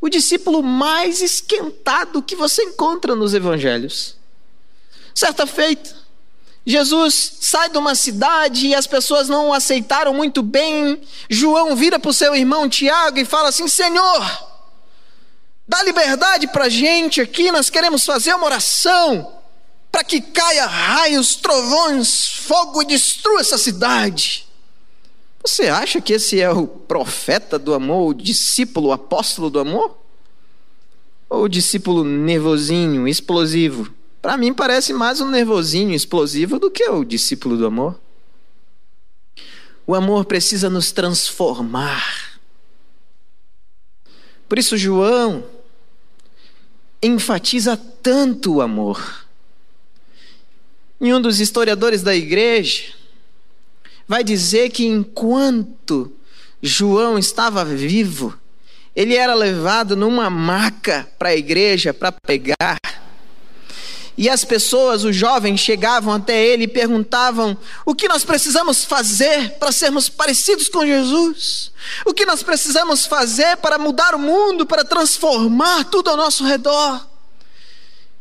o 0.02 0.10
discípulo 0.10 0.62
mais 0.62 1.22
esquentado 1.22 2.22
que 2.22 2.36
você 2.36 2.64
encontra 2.64 3.16
nos 3.16 3.34
evangelhos. 3.34 4.18
Certa 5.16 5.48
feita, 5.48 5.96
Jesus 6.72 7.34
sai 7.42 7.70
de 7.70 7.78
uma 7.78 7.94
cidade 7.94 8.68
e 8.68 8.76
as 8.76 8.88
pessoas 8.88 9.28
não 9.28 9.50
o 9.50 9.54
aceitaram 9.54 10.14
muito 10.14 10.42
bem. 10.42 11.02
João 11.30 11.76
vira 11.76 12.00
para 12.00 12.10
o 12.10 12.14
seu 12.14 12.34
irmão 12.36 12.70
Tiago 12.70 13.20
e 13.20 13.26
fala 13.26 13.50
assim: 13.50 13.68
Senhor, 13.68 14.48
dá 15.68 15.84
liberdade 15.84 16.48
para 16.48 16.66
a 16.66 16.70
gente 16.70 17.20
aqui, 17.22 17.52
nós 17.52 17.70
queremos 17.70 18.06
fazer 18.06 18.34
uma 18.34 18.46
oração 18.46 19.42
para 19.92 20.04
que 20.04 20.22
caia 20.22 20.66
raios, 20.66 21.36
trovões, 21.36 22.26
fogo 22.28 22.82
e 22.82 22.86
destrua 22.86 23.42
essa 23.42 23.58
cidade. 23.58 24.48
Você 25.46 25.68
acha 25.68 26.00
que 26.00 26.14
esse 26.14 26.40
é 26.40 26.50
o 26.50 26.66
profeta 26.68 27.60
do 27.60 27.74
amor, 27.74 28.10
o 28.10 28.14
discípulo, 28.14 28.90
o 28.90 28.92
apóstolo 28.94 29.50
do 29.50 29.60
amor? 29.60 29.98
Ou 31.30 31.44
o 31.44 31.50
discípulo 31.50 32.04
nervosinho, 32.04 33.08
explosivo? 33.08 33.92
Para 34.22 34.38
mim 34.38 34.54
parece 34.54 34.94
mais 34.94 35.20
um 35.20 35.30
nervosinho 35.30 35.94
explosivo 35.94 36.60
do 36.60 36.70
que 36.70 36.88
o 36.88 37.04
discípulo 37.04 37.58
do 37.58 37.66
amor. 37.66 38.00
O 39.88 39.96
amor 39.96 40.26
precisa 40.26 40.70
nos 40.70 40.92
transformar. 40.92 42.40
Por 44.48 44.60
isso, 44.60 44.78
João 44.78 45.44
enfatiza 47.02 47.76
tanto 47.76 48.56
o 48.56 48.62
amor. 48.62 49.26
E 51.00 51.12
um 51.12 51.20
dos 51.20 51.40
historiadores 51.40 52.04
da 52.04 52.16
igreja 52.16 52.94
vai 54.08 54.24
dizer 54.24 54.70
que 54.70 54.86
enquanto 54.86 56.14
João 56.62 57.18
estava 57.18 57.66
vivo, 57.66 58.38
ele 58.96 59.16
era 59.16 59.34
levado 59.34 59.96
numa 59.96 60.30
maca 60.30 61.10
para 61.18 61.30
a 61.30 61.36
igreja 61.36 61.92
para 61.92 62.12
pegar 62.12 62.78
e 64.22 64.30
as 64.30 64.46
pessoas, 64.46 65.04
os 65.04 65.16
jovens, 65.16 65.60
chegavam 65.60 66.14
até 66.14 66.46
ele 66.46 66.66
e 66.66 66.68
perguntavam: 66.68 67.58
o 67.84 67.96
que 67.96 68.08
nós 68.08 68.24
precisamos 68.24 68.86
fazer 68.86 69.54
para 69.58 69.72
sermos 69.72 70.10
parecidos 70.10 70.70
com 70.70 70.86
Jesus? 70.86 71.72
O 72.06 72.14
que 72.14 72.24
nós 72.24 72.44
precisamos 72.44 73.08
fazer 73.08 73.58
para 73.58 73.80
mudar 73.80 74.14
o 74.14 74.20
mundo, 74.20 74.64
para 74.64 74.86
transformar 74.86 75.86
tudo 75.86 76.12
ao 76.12 76.18
nosso 76.18 76.46
redor? 76.46 77.04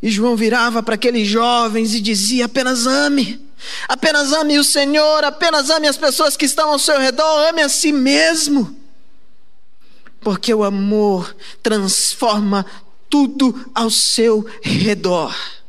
E 0.02 0.10
João 0.10 0.36
virava 0.36 0.82
para 0.82 0.94
aqueles 0.94 1.28
jovens 1.28 1.94
e 1.94 2.00
dizia: 2.00 2.46
apenas 2.46 2.86
ame, 2.86 3.38
apenas 3.86 4.32
ame 4.32 4.58
o 4.58 4.64
Senhor, 4.64 5.22
apenas 5.22 5.68
ame 5.68 5.86
as 5.86 5.98
pessoas 5.98 6.34
que 6.34 6.46
estão 6.46 6.70
ao 6.70 6.78
seu 6.78 6.98
redor, 6.98 7.46
ame 7.46 7.60
a 7.60 7.68
si 7.68 7.92
mesmo. 7.92 8.74
Porque 10.22 10.54
o 10.54 10.64
amor 10.64 11.36
transforma 11.62 12.64
tudo 13.10 13.70
ao 13.74 13.90
seu 13.90 14.46
redor. 14.62 15.59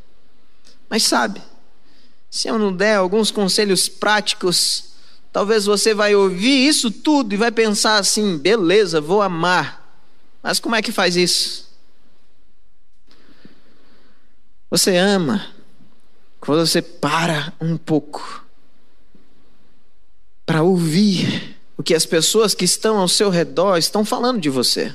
Mas 0.92 1.04
sabe, 1.04 1.42
se 2.30 2.50
eu 2.50 2.60
não 2.60 2.76
der 2.76 2.98
alguns 2.98 3.32
conselhos 3.32 3.88
práticos, 3.88 4.92
talvez 5.32 5.64
você 5.64 5.94
vai 5.94 6.14
ouvir 6.14 6.68
isso 6.68 6.92
tudo 6.92 7.34
e 7.34 7.38
vai 7.38 7.50
pensar 7.50 7.96
assim: 7.96 8.38
beleza, 8.38 9.00
vou 9.00 9.22
amar. 9.22 9.90
Mas 10.44 10.60
como 10.60 10.76
é 10.76 10.82
que 10.82 10.92
faz 10.92 11.16
isso? 11.16 11.72
Você 14.70 14.98
ama 14.98 15.48
quando 16.42 16.68
você 16.68 16.82
para 16.82 17.54
um 17.62 17.78
pouco 17.78 18.46
para 20.46 20.62
ouvir 20.62 21.58
o 21.78 21.84
que 21.84 21.96
as 21.96 22.06
pessoas 22.06 22.54
que 22.54 22.66
estão 22.66 22.98
ao 22.98 23.08
seu 23.08 23.30
redor 23.30 23.78
estão 23.78 24.04
falando 24.04 24.42
de 24.42 24.50
você. 24.50 24.94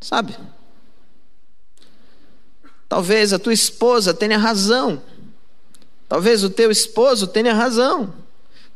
Sabe? 0.00 0.36
Talvez 2.90 3.32
a 3.32 3.38
tua 3.38 3.52
esposa 3.52 4.12
tenha 4.12 4.36
razão. 4.36 5.00
Talvez 6.08 6.42
o 6.42 6.50
teu 6.50 6.72
esposo 6.72 7.28
tenha 7.28 7.54
razão. 7.54 8.12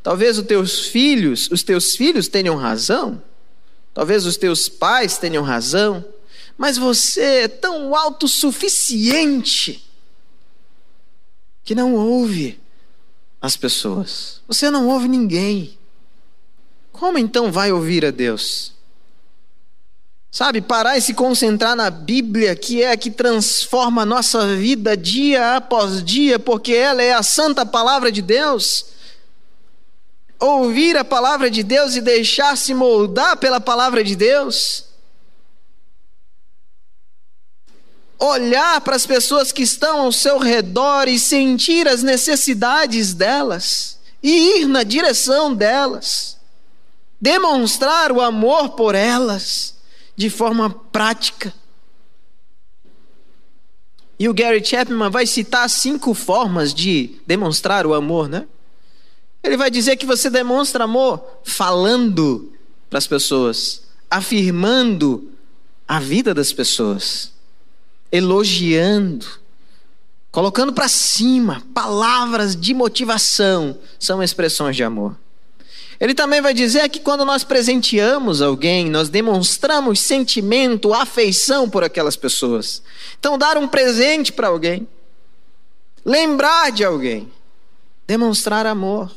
Talvez 0.04 0.38
os 0.38 0.46
teus 0.46 0.86
filhos, 0.86 1.50
os 1.50 1.64
teus 1.64 1.96
filhos 1.96 2.28
tenham 2.28 2.54
razão. 2.54 3.20
Talvez 3.92 4.24
os 4.24 4.36
teus 4.36 4.68
pais 4.68 5.18
tenham 5.18 5.42
razão. 5.42 6.04
Mas 6.56 6.78
você 6.78 7.22
é 7.42 7.48
tão 7.48 7.92
autossuficiente 7.92 9.84
que 11.64 11.74
não 11.74 11.96
ouve 11.96 12.60
as 13.42 13.56
pessoas. 13.56 14.40
Você 14.46 14.70
não 14.70 14.86
ouve 14.86 15.08
ninguém. 15.08 15.76
Como 16.92 17.18
então 17.18 17.50
vai 17.50 17.72
ouvir 17.72 18.04
a 18.04 18.12
Deus? 18.12 18.73
Sabe, 20.34 20.60
parar 20.60 20.98
e 20.98 21.00
se 21.00 21.14
concentrar 21.14 21.76
na 21.76 21.88
Bíblia, 21.90 22.56
que 22.56 22.82
é 22.82 22.90
a 22.90 22.96
que 22.96 23.08
transforma 23.08 24.02
a 24.02 24.04
nossa 24.04 24.56
vida 24.56 24.96
dia 24.96 25.54
após 25.54 26.02
dia, 26.02 26.40
porque 26.40 26.74
ela 26.74 27.00
é 27.00 27.12
a 27.12 27.22
santa 27.22 27.64
palavra 27.64 28.10
de 28.10 28.20
Deus. 28.20 28.86
Ouvir 30.40 30.96
a 30.96 31.04
palavra 31.04 31.48
de 31.48 31.62
Deus 31.62 31.94
e 31.94 32.00
deixar-se 32.00 32.74
moldar 32.74 33.36
pela 33.36 33.60
palavra 33.60 34.02
de 34.02 34.16
Deus. 34.16 34.86
Olhar 38.18 38.80
para 38.80 38.96
as 38.96 39.06
pessoas 39.06 39.52
que 39.52 39.62
estão 39.62 40.00
ao 40.00 40.10
seu 40.10 40.38
redor 40.38 41.06
e 41.06 41.16
sentir 41.16 41.86
as 41.86 42.02
necessidades 42.02 43.14
delas, 43.14 44.00
e 44.20 44.58
ir 44.58 44.66
na 44.66 44.82
direção 44.82 45.54
delas, 45.54 46.36
demonstrar 47.20 48.10
o 48.10 48.20
amor 48.20 48.70
por 48.70 48.96
elas 48.96 49.73
de 50.16 50.30
forma 50.30 50.70
prática. 50.70 51.52
E 54.18 54.28
o 54.28 54.34
Gary 54.34 54.64
Chapman 54.64 55.10
vai 55.10 55.26
citar 55.26 55.68
cinco 55.68 56.14
formas 56.14 56.72
de 56.72 57.20
demonstrar 57.26 57.86
o 57.86 57.94
amor, 57.94 58.28
né? 58.28 58.46
Ele 59.42 59.56
vai 59.56 59.70
dizer 59.70 59.96
que 59.96 60.06
você 60.06 60.30
demonstra 60.30 60.84
amor 60.84 61.22
falando 61.44 62.52
para 62.88 62.98
as 62.98 63.06
pessoas, 63.06 63.82
afirmando 64.10 65.30
a 65.86 66.00
vida 66.00 66.32
das 66.32 66.52
pessoas, 66.52 67.32
elogiando, 68.10 69.26
colocando 70.30 70.72
para 70.72 70.88
cima 70.88 71.62
palavras 71.74 72.56
de 72.56 72.72
motivação, 72.72 73.78
são 73.98 74.22
expressões 74.22 74.76
de 74.76 74.82
amor. 74.82 75.16
Ele 76.00 76.14
também 76.14 76.40
vai 76.40 76.52
dizer 76.52 76.88
que 76.88 76.98
quando 77.00 77.24
nós 77.24 77.44
presenteamos 77.44 78.42
alguém, 78.42 78.90
nós 78.90 79.08
demonstramos 79.08 80.00
sentimento, 80.00 80.92
afeição 80.92 81.68
por 81.70 81.84
aquelas 81.84 82.16
pessoas. 82.16 82.82
Então, 83.18 83.38
dar 83.38 83.56
um 83.56 83.68
presente 83.68 84.32
para 84.32 84.48
alguém, 84.48 84.88
lembrar 86.04 86.72
de 86.72 86.84
alguém, 86.84 87.30
demonstrar 88.06 88.66
amor. 88.66 89.10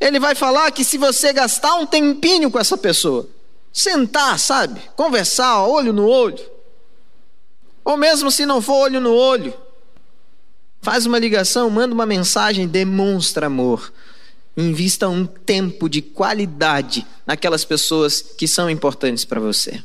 Ele 0.00 0.18
vai 0.18 0.34
falar 0.34 0.70
que 0.70 0.84
se 0.84 0.98
você 0.98 1.32
gastar 1.32 1.74
um 1.74 1.86
tempinho 1.86 2.50
com 2.50 2.58
essa 2.58 2.76
pessoa, 2.78 3.28
sentar, 3.72 4.38
sabe, 4.38 4.80
conversar, 4.96 5.64
olho 5.64 5.92
no 5.92 6.06
olho, 6.06 6.40
ou 7.84 7.96
mesmo 7.96 8.30
se 8.30 8.46
não 8.46 8.60
for 8.60 8.84
olho 8.84 9.00
no 9.00 9.12
olho, 9.12 9.54
faz 10.80 11.06
uma 11.06 11.18
ligação, 11.18 11.68
manda 11.70 11.94
uma 11.94 12.06
mensagem, 12.06 12.66
demonstra 12.68 13.46
amor. 13.46 13.92
Invista 14.56 15.08
um 15.08 15.26
tempo 15.26 15.88
de 15.88 16.02
qualidade 16.02 17.06
naquelas 17.26 17.64
pessoas 17.64 18.20
que 18.20 18.46
são 18.46 18.68
importantes 18.68 19.24
para 19.24 19.40
você. 19.40 19.82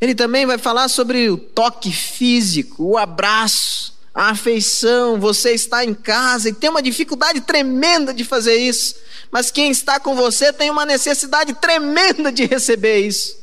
Ele 0.00 0.14
também 0.14 0.44
vai 0.44 0.58
falar 0.58 0.88
sobre 0.88 1.30
o 1.30 1.36
toque 1.36 1.92
físico, 1.92 2.84
o 2.84 2.98
abraço, 2.98 3.94
a 4.12 4.30
afeição. 4.30 5.20
Você 5.20 5.52
está 5.52 5.84
em 5.84 5.94
casa 5.94 6.48
e 6.48 6.52
tem 6.52 6.68
uma 6.68 6.82
dificuldade 6.82 7.40
tremenda 7.40 8.12
de 8.12 8.24
fazer 8.24 8.56
isso, 8.56 8.96
mas 9.30 9.50
quem 9.50 9.70
está 9.70 10.00
com 10.00 10.16
você 10.16 10.52
tem 10.52 10.70
uma 10.70 10.84
necessidade 10.84 11.54
tremenda 11.54 12.32
de 12.32 12.46
receber 12.46 12.98
isso. 13.06 13.41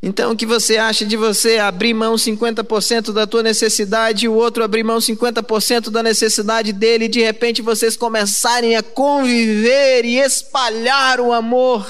Então, 0.00 0.30
o 0.30 0.36
que 0.36 0.46
você 0.46 0.76
acha 0.76 1.04
de 1.04 1.16
você 1.16 1.58
abrir 1.58 1.92
mão 1.92 2.14
50% 2.14 3.12
da 3.12 3.26
tua 3.26 3.42
necessidade 3.42 4.26
e 4.26 4.28
o 4.28 4.34
outro 4.34 4.62
abrir 4.62 4.84
mão 4.84 4.98
50% 4.98 5.90
da 5.90 6.04
necessidade 6.04 6.72
dele 6.72 7.06
e 7.06 7.08
de 7.08 7.20
repente 7.20 7.60
vocês 7.60 7.96
começarem 7.96 8.76
a 8.76 8.82
conviver 8.82 10.04
e 10.04 10.18
espalhar 10.18 11.18
o 11.18 11.32
amor, 11.32 11.84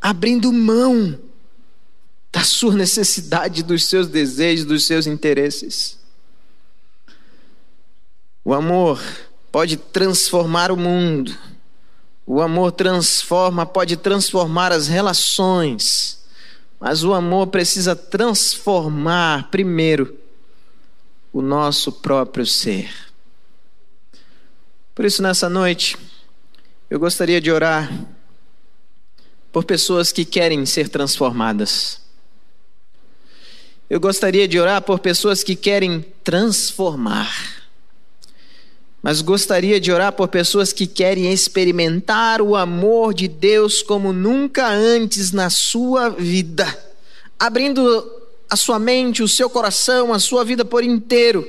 abrindo 0.00 0.52
mão 0.52 1.16
da 2.32 2.42
sua 2.42 2.74
necessidade, 2.74 3.62
dos 3.62 3.84
seus 3.84 4.08
desejos, 4.08 4.64
dos 4.64 4.84
seus 4.84 5.06
interesses. 5.06 5.96
O 8.44 8.52
amor 8.52 9.00
pode 9.52 9.76
transformar 9.76 10.72
o 10.72 10.76
mundo. 10.76 11.32
O 12.26 12.40
amor 12.42 12.72
transforma, 12.72 13.64
pode 13.64 13.96
transformar 13.96 14.72
as 14.72 14.88
relações 14.88 16.17
mas 16.78 17.02
o 17.02 17.12
amor 17.12 17.48
precisa 17.48 17.96
transformar 17.96 19.50
primeiro 19.50 20.16
o 21.32 21.42
nosso 21.42 21.92
próprio 21.92 22.46
ser. 22.46 22.90
Por 24.94 25.04
isso, 25.04 25.22
nessa 25.22 25.48
noite, 25.48 25.96
eu 26.90 26.98
gostaria 26.98 27.40
de 27.40 27.50
orar 27.50 27.90
por 29.52 29.64
pessoas 29.64 30.12
que 30.12 30.24
querem 30.24 30.64
ser 30.66 30.88
transformadas. 30.88 32.00
Eu 33.90 33.98
gostaria 33.98 34.46
de 34.46 34.58
orar 34.58 34.82
por 34.82 34.98
pessoas 34.98 35.42
que 35.42 35.56
querem 35.56 36.02
transformar 36.22 37.57
mas 39.02 39.20
gostaria 39.20 39.80
de 39.80 39.92
orar 39.92 40.12
por 40.12 40.28
pessoas 40.28 40.72
que 40.72 40.86
querem 40.86 41.32
experimentar 41.32 42.42
o 42.42 42.56
amor 42.56 43.14
de 43.14 43.28
Deus 43.28 43.82
como 43.82 44.12
nunca 44.12 44.68
antes 44.68 45.30
na 45.30 45.50
sua 45.50 46.08
vida, 46.08 46.66
abrindo 47.38 48.18
a 48.50 48.56
sua 48.56 48.78
mente, 48.78 49.22
o 49.22 49.28
seu 49.28 49.48
coração, 49.48 50.12
a 50.12 50.18
sua 50.18 50.44
vida 50.44 50.64
por 50.64 50.82
inteiro, 50.82 51.46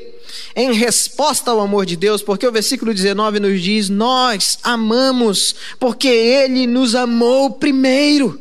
em 0.56 0.74
resposta 0.74 1.50
ao 1.50 1.60
amor 1.60 1.86
de 1.86 1.96
Deus, 1.96 2.22
porque 2.22 2.48
o 2.48 2.52
versículo 2.52 2.94
19 2.94 3.40
nos 3.40 3.62
diz: 3.62 3.90
Nós 3.90 4.60
amamos, 4.62 5.56
porque 5.80 6.08
Ele 6.08 6.68
nos 6.68 6.94
amou 6.94 7.52
primeiro. 7.52 8.40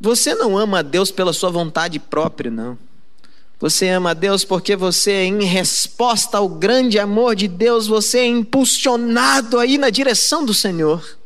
Você 0.00 0.34
não 0.34 0.56
ama 0.56 0.78
a 0.78 0.82
Deus 0.82 1.10
pela 1.10 1.32
sua 1.32 1.50
vontade 1.50 1.98
própria, 1.98 2.50
não. 2.50 2.78
Você 3.60 3.88
ama 3.90 4.14
Deus 4.14 4.42
porque 4.42 4.74
você, 4.74 5.24
em 5.24 5.44
resposta 5.44 6.38
ao 6.38 6.48
grande 6.48 6.98
amor 6.98 7.36
de 7.36 7.46
Deus, 7.46 7.86
você 7.86 8.20
é 8.20 8.26
impulsionado 8.26 9.58
aí 9.58 9.76
na 9.76 9.90
direção 9.90 10.46
do 10.46 10.54
Senhor. 10.54 11.18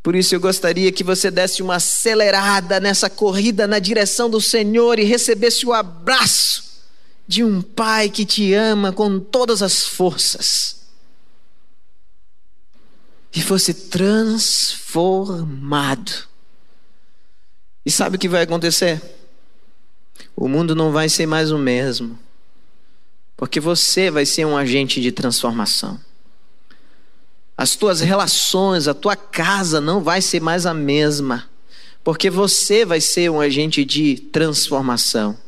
Por 0.00 0.14
isso 0.14 0.36
eu 0.36 0.40
gostaria 0.40 0.92
que 0.92 1.02
você 1.02 1.32
desse 1.32 1.62
uma 1.62 1.74
acelerada 1.76 2.78
nessa 2.78 3.08
corrida 3.10 3.66
na 3.66 3.80
direção 3.80 4.30
do 4.30 4.40
Senhor 4.40 5.00
e 5.00 5.04
recebesse 5.04 5.66
o 5.66 5.72
abraço 5.72 6.62
de 7.26 7.42
um 7.42 7.60
Pai 7.60 8.08
que 8.08 8.24
te 8.24 8.54
ama 8.54 8.92
com 8.92 9.18
todas 9.18 9.62
as 9.62 9.82
forças. 9.82 10.76
E 13.34 13.42
fosse 13.42 13.74
transformado. 13.74 16.12
E 17.84 17.90
sabe 17.90 18.14
o 18.14 18.18
que 18.18 18.28
vai 18.28 18.42
acontecer? 18.42 19.21
O 20.36 20.48
mundo 20.48 20.74
não 20.74 20.92
vai 20.92 21.08
ser 21.08 21.26
mais 21.26 21.50
o 21.50 21.58
mesmo. 21.58 22.18
Porque 23.36 23.58
você 23.60 24.10
vai 24.10 24.24
ser 24.24 24.44
um 24.46 24.56
agente 24.56 25.00
de 25.00 25.10
transformação. 25.12 26.00
As 27.56 27.74
tuas 27.76 28.00
relações, 28.00 28.88
a 28.88 28.94
tua 28.94 29.14
casa 29.16 29.80
não 29.80 30.02
vai 30.02 30.20
ser 30.20 30.40
mais 30.40 30.66
a 30.66 30.74
mesma. 30.74 31.48
porque 32.04 32.28
você 32.28 32.84
vai 32.84 33.00
ser 33.00 33.30
um 33.30 33.40
agente 33.40 33.84
de 33.84 34.16
transformação. 34.16 35.38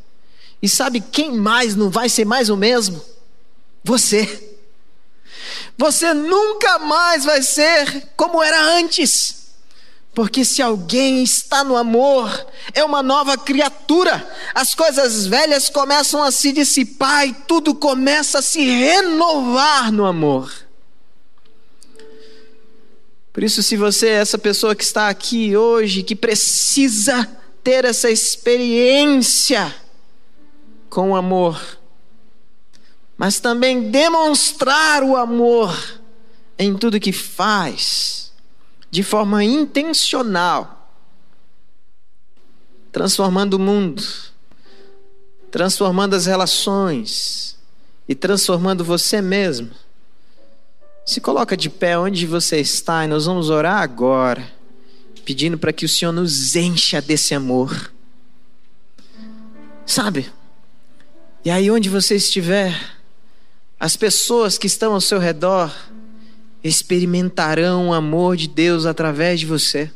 E 0.63 0.69
sabe 0.69 1.01
quem 1.01 1.33
mais 1.33 1.75
não 1.75 1.91
vai 1.91 2.09
ser 2.09 2.25
mais 2.25 2.49
o 2.49 2.57
mesmo? 2.57 3.03
Você. 3.83 4.57
Você 5.77 6.15
nunca 6.15 6.79
mais 6.79 7.25
vai 7.25 7.43
ser 7.43 8.09
como 8.17 8.43
era 8.43 8.79
antes. 8.79 9.43
Porque 10.14 10.44
se 10.44 10.62
alguém 10.62 11.24
está 11.24 11.64
no 11.64 11.77
amor, 11.77 12.46
é 12.72 12.85
uma 12.85 13.03
nova 13.03 13.37
criatura. 13.37 14.27
As 14.55 14.72
coisas 14.72 15.27
velhas 15.27 15.68
começam 15.68 16.22
a 16.22 16.31
se 16.31 16.53
dissipar 16.53 17.27
e 17.27 17.35
tudo 17.35 17.74
começa 17.74 18.38
a 18.38 18.42
se 18.42 18.64
renovar 18.64 19.90
no 19.90 20.05
amor. 20.05 20.53
Por 23.33 23.42
isso, 23.42 23.64
se 23.64 23.77
você 23.77 24.07
é 24.07 24.20
essa 24.20 24.38
pessoa 24.38 24.77
que 24.77 24.85
está 24.85 25.09
aqui 25.09 25.57
hoje, 25.57 26.05
que 26.05 26.14
precisa 26.14 27.29
ter 27.64 27.85
essa 27.85 28.09
experiência 28.09 29.74
com 30.88 31.11
o 31.11 31.16
amor, 31.16 31.61
mas 33.16 33.40
também 33.40 33.90
demonstrar 33.90 35.03
o 35.03 35.16
amor 35.16 35.77
em 36.57 36.77
tudo 36.77 37.00
que 37.00 37.11
faz, 37.11 38.33
de 38.94 39.02
forma 39.02 39.42
intencional, 39.42 40.88
transformando 42.92 43.54
o 43.54 43.59
mundo, 43.59 44.00
transformando 45.50 46.14
as 46.14 46.26
relações 46.26 47.59
e 48.09 48.14
transformando 48.14 48.85
você 48.85 49.20
mesmo. 49.20 49.72
Se 51.04 51.20
coloca 51.20 51.57
de 51.57 51.68
pé 51.68 51.98
onde 51.98 52.24
você 52.24 52.61
está 52.61 53.04
e 53.04 53.09
nós 53.09 53.26
vamos 53.26 53.50
orar 53.50 53.83
agora, 53.83 54.48
pedindo 55.24 55.59
para 55.59 55.72
que 55.72 55.85
o 55.85 55.88
Senhor 55.88 56.12
nos 56.12 56.54
encha 56.54 57.02
desse 57.02 57.35
amor. 57.35 57.92
Sabe? 59.85 60.30
E 61.44 61.50
aí 61.50 61.68
onde 61.68 61.88
você 61.88 62.14
estiver, 62.14 62.96
as 63.80 63.96
pessoas 63.96 64.57
que 64.57 64.68
estão 64.68 64.92
ao 64.92 65.00
seu 65.00 65.18
redor 65.18 65.74
experimentarão 66.64 67.90
o 67.90 67.92
amor 67.92 68.37
de 68.38 68.48
Deus 68.48 68.87
através 68.87 69.38
de 69.38 69.46
você. 69.46 69.90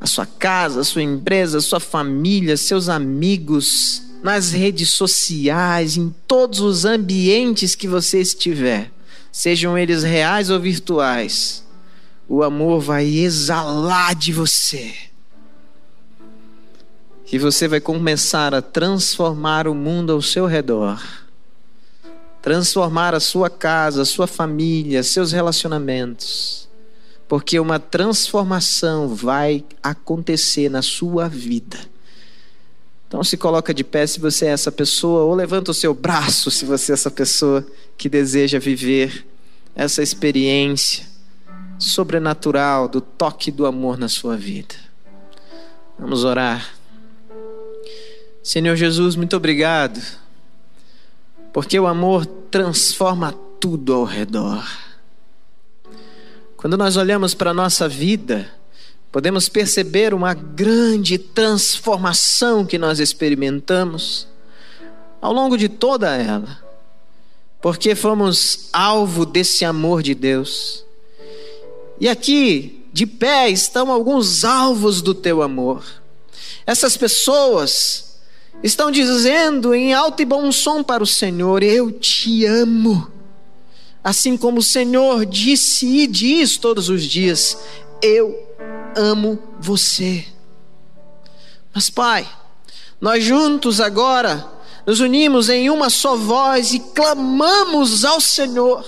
A 0.00 0.06
sua 0.06 0.26
casa, 0.26 0.80
a 0.80 0.84
sua 0.84 1.02
empresa, 1.02 1.58
a 1.58 1.62
sua 1.62 1.78
família, 1.78 2.56
seus 2.56 2.88
amigos, 2.88 4.02
nas 4.24 4.50
redes 4.50 4.90
sociais, 4.90 5.96
em 5.96 6.12
todos 6.26 6.60
os 6.60 6.84
ambientes 6.84 7.74
que 7.74 7.86
você 7.86 8.20
estiver, 8.20 8.90
sejam 9.30 9.78
eles 9.78 10.02
reais 10.02 10.50
ou 10.50 10.58
virtuais, 10.58 11.64
o 12.28 12.42
amor 12.42 12.80
vai 12.80 13.06
exalar 13.06 14.14
de 14.14 14.32
você. 14.32 14.94
E 17.30 17.38
você 17.38 17.66
vai 17.66 17.80
começar 17.80 18.54
a 18.54 18.62
transformar 18.62 19.66
o 19.66 19.74
mundo 19.74 20.12
ao 20.12 20.22
seu 20.22 20.46
redor. 20.46 21.02
Transformar 22.44 23.14
a 23.14 23.20
sua 23.20 23.48
casa, 23.48 24.02
a 24.02 24.04
sua 24.04 24.28
família, 24.28 25.02
seus 25.02 25.32
relacionamentos. 25.32 26.68
Porque 27.26 27.58
uma 27.58 27.80
transformação 27.80 29.08
vai 29.08 29.64
acontecer 29.82 30.68
na 30.68 30.82
sua 30.82 31.26
vida 31.26 31.94
então 33.14 33.22
se 33.22 33.36
coloca 33.36 33.72
de 33.72 33.84
pé 33.84 34.04
se 34.08 34.18
você 34.18 34.46
é 34.46 34.48
essa 34.48 34.72
pessoa, 34.72 35.22
ou 35.22 35.36
levanta 35.36 35.70
o 35.70 35.74
seu 35.74 35.94
braço 35.94 36.50
se 36.50 36.64
você 36.64 36.90
é 36.90 36.94
essa 36.94 37.12
pessoa 37.12 37.64
que 37.96 38.08
deseja 38.08 38.58
viver 38.58 39.24
essa 39.72 40.02
experiência 40.02 41.06
sobrenatural 41.78 42.88
do 42.88 43.00
toque 43.00 43.52
do 43.52 43.66
amor 43.66 43.96
na 43.96 44.08
sua 44.08 44.36
vida. 44.36 44.74
Vamos 45.96 46.24
orar. 46.24 46.74
Senhor 48.42 48.74
Jesus, 48.74 49.14
muito 49.14 49.36
obrigado, 49.36 50.00
porque 51.54 51.78
o 51.78 51.86
amor 51.86 52.26
transforma 52.26 53.32
tudo 53.60 53.94
ao 53.94 54.02
redor. 54.02 54.66
Quando 56.56 56.76
nós 56.76 56.96
olhamos 56.96 57.32
para 57.32 57.52
a 57.52 57.54
nossa 57.54 57.88
vida, 57.88 58.52
podemos 59.12 59.48
perceber 59.48 60.12
uma 60.12 60.34
grande 60.34 61.16
transformação 61.16 62.66
que 62.66 62.76
nós 62.76 62.98
experimentamos 62.98 64.26
ao 65.20 65.32
longo 65.32 65.56
de 65.56 65.68
toda 65.68 66.16
ela, 66.16 66.58
porque 67.62 67.94
fomos 67.94 68.68
alvo 68.72 69.24
desse 69.24 69.64
amor 69.64 70.02
de 70.02 70.12
Deus. 70.12 70.84
E 72.00 72.08
aqui, 72.08 72.84
de 72.92 73.06
pé, 73.06 73.48
estão 73.48 73.92
alguns 73.92 74.44
alvos 74.44 75.00
do 75.00 75.14
teu 75.14 75.40
amor. 75.40 75.84
Essas 76.66 76.96
pessoas 76.96 78.13
estão 78.64 78.90
dizendo 78.90 79.74
em 79.74 79.92
alto 79.92 80.22
e 80.22 80.24
bom 80.24 80.50
som 80.50 80.82
para 80.82 81.02
o 81.02 81.06
Senhor: 81.06 81.62
Eu 81.62 81.92
te 81.92 82.46
amo. 82.46 83.12
Assim 84.02 84.36
como 84.36 84.58
o 84.58 84.62
Senhor 84.62 85.24
disse 85.24 85.86
e 85.86 86.06
diz 86.06 86.56
todos 86.56 86.88
os 86.88 87.04
dias: 87.04 87.58
Eu 88.02 88.34
amo 88.96 89.38
você. 89.60 90.24
Mas, 91.74 91.90
Pai, 91.90 92.26
nós 93.00 93.22
juntos 93.22 93.80
agora 93.80 94.48
nos 94.86 95.00
unimos 95.00 95.48
em 95.48 95.68
uma 95.70 95.90
só 95.90 96.16
voz 96.16 96.72
e 96.72 96.78
clamamos 96.78 98.04
ao 98.04 98.20
Senhor. 98.20 98.84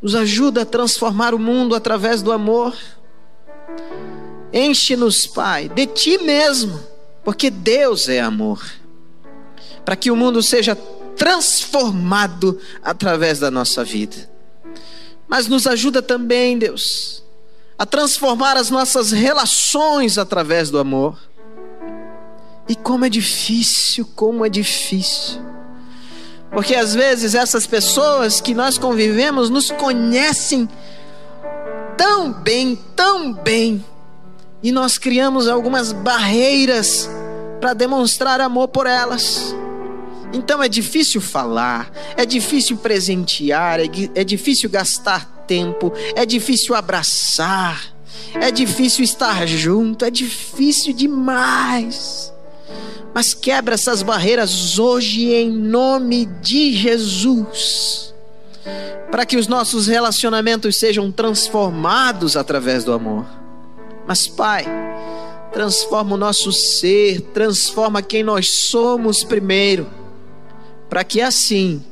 Nos 0.00 0.14
ajuda 0.14 0.62
a 0.62 0.66
transformar 0.66 1.34
o 1.34 1.38
mundo 1.38 1.74
através 1.74 2.22
do 2.22 2.32
amor. 2.32 2.76
Enche-nos, 4.52 5.26
Pai, 5.26 5.68
de 5.68 5.86
Ti 5.86 6.18
mesmo, 6.18 6.80
porque 7.24 7.50
Deus 7.50 8.08
é 8.08 8.20
amor. 8.20 8.62
Para 9.84 9.96
que 9.96 10.10
o 10.10 10.16
mundo 10.16 10.42
seja 10.42 10.76
transformado 11.16 12.60
através 12.82 13.38
da 13.38 13.50
nossa 13.50 13.82
vida. 13.82 14.30
Mas 15.26 15.46
nos 15.46 15.66
ajuda 15.66 16.02
também, 16.02 16.58
Deus, 16.58 17.22
a 17.78 17.86
transformar 17.86 18.56
as 18.56 18.70
nossas 18.70 19.10
relações 19.10 20.18
através 20.18 20.70
do 20.70 20.78
amor. 20.78 21.18
E 22.68 22.74
como 22.74 23.04
é 23.04 23.08
difícil, 23.08 24.08
como 24.14 24.44
é 24.44 24.48
difícil. 24.48 25.40
Porque 26.50 26.74
às 26.74 26.94
vezes 26.94 27.34
essas 27.34 27.66
pessoas 27.66 28.40
que 28.40 28.54
nós 28.54 28.78
convivemos 28.78 29.50
nos 29.50 29.70
conhecem 29.72 30.68
tão 31.96 32.32
bem, 32.32 32.76
tão 32.94 33.32
bem, 33.32 33.84
e 34.64 34.72
nós 34.72 34.96
criamos 34.96 35.46
algumas 35.46 35.92
barreiras 35.92 37.06
para 37.60 37.74
demonstrar 37.74 38.40
amor 38.40 38.68
por 38.68 38.86
elas. 38.86 39.54
Então 40.32 40.62
é 40.62 40.68
difícil 40.70 41.20
falar, 41.20 41.92
é 42.16 42.24
difícil 42.24 42.78
presentear, 42.78 43.78
é, 43.78 43.84
é 44.14 44.24
difícil 44.24 44.70
gastar 44.70 45.44
tempo, 45.46 45.92
é 46.16 46.24
difícil 46.24 46.74
abraçar, 46.74 47.94
é 48.32 48.50
difícil 48.50 49.04
estar 49.04 49.46
junto, 49.46 50.02
é 50.02 50.10
difícil 50.10 50.94
demais. 50.94 52.32
Mas 53.12 53.34
quebra 53.34 53.74
essas 53.74 54.02
barreiras 54.02 54.78
hoje 54.78 55.30
em 55.30 55.50
nome 55.50 56.24
de 56.40 56.72
Jesus. 56.72 58.14
Para 59.10 59.26
que 59.26 59.36
os 59.36 59.46
nossos 59.46 59.86
relacionamentos 59.86 60.76
sejam 60.76 61.12
transformados 61.12 62.34
através 62.34 62.82
do 62.82 62.94
amor. 62.94 63.43
Mas, 64.06 64.26
Pai, 64.26 64.64
transforma 65.52 66.14
o 66.14 66.18
nosso 66.18 66.52
ser, 66.52 67.20
transforma 67.32 68.02
quem 68.02 68.22
nós 68.22 68.48
somos 68.50 69.22
primeiro, 69.22 69.86
para 70.88 71.04
que 71.04 71.20
assim 71.20 71.82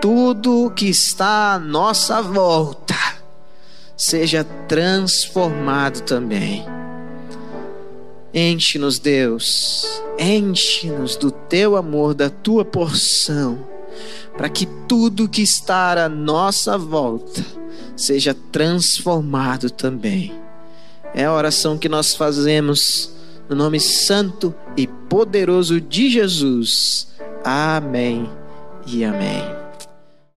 tudo 0.00 0.72
que 0.74 0.86
está 0.86 1.54
à 1.54 1.58
nossa 1.58 2.22
volta 2.22 2.94
seja 3.96 4.44
transformado 4.68 6.02
também. 6.02 6.64
Enche-nos, 8.32 8.98
Deus, 8.98 10.02
enche-nos 10.18 11.16
do 11.16 11.30
teu 11.30 11.76
amor, 11.76 12.14
da 12.14 12.28
tua 12.28 12.64
porção, 12.64 13.66
para 14.36 14.48
que 14.48 14.66
tudo 14.88 15.28
que 15.28 15.42
está 15.42 16.04
à 16.04 16.08
nossa 16.08 16.76
volta 16.76 17.44
seja 17.96 18.34
transformado 18.52 19.70
também. 19.70 20.43
É 21.14 21.24
a 21.24 21.32
oração 21.32 21.78
que 21.78 21.88
nós 21.88 22.14
fazemos 22.14 23.12
no 23.48 23.54
nome 23.54 23.78
santo 23.78 24.54
e 24.76 24.86
poderoso 24.86 25.80
de 25.80 26.10
Jesus. 26.10 27.06
Amém 27.44 28.28
e 28.86 29.04
amém. 29.04 29.63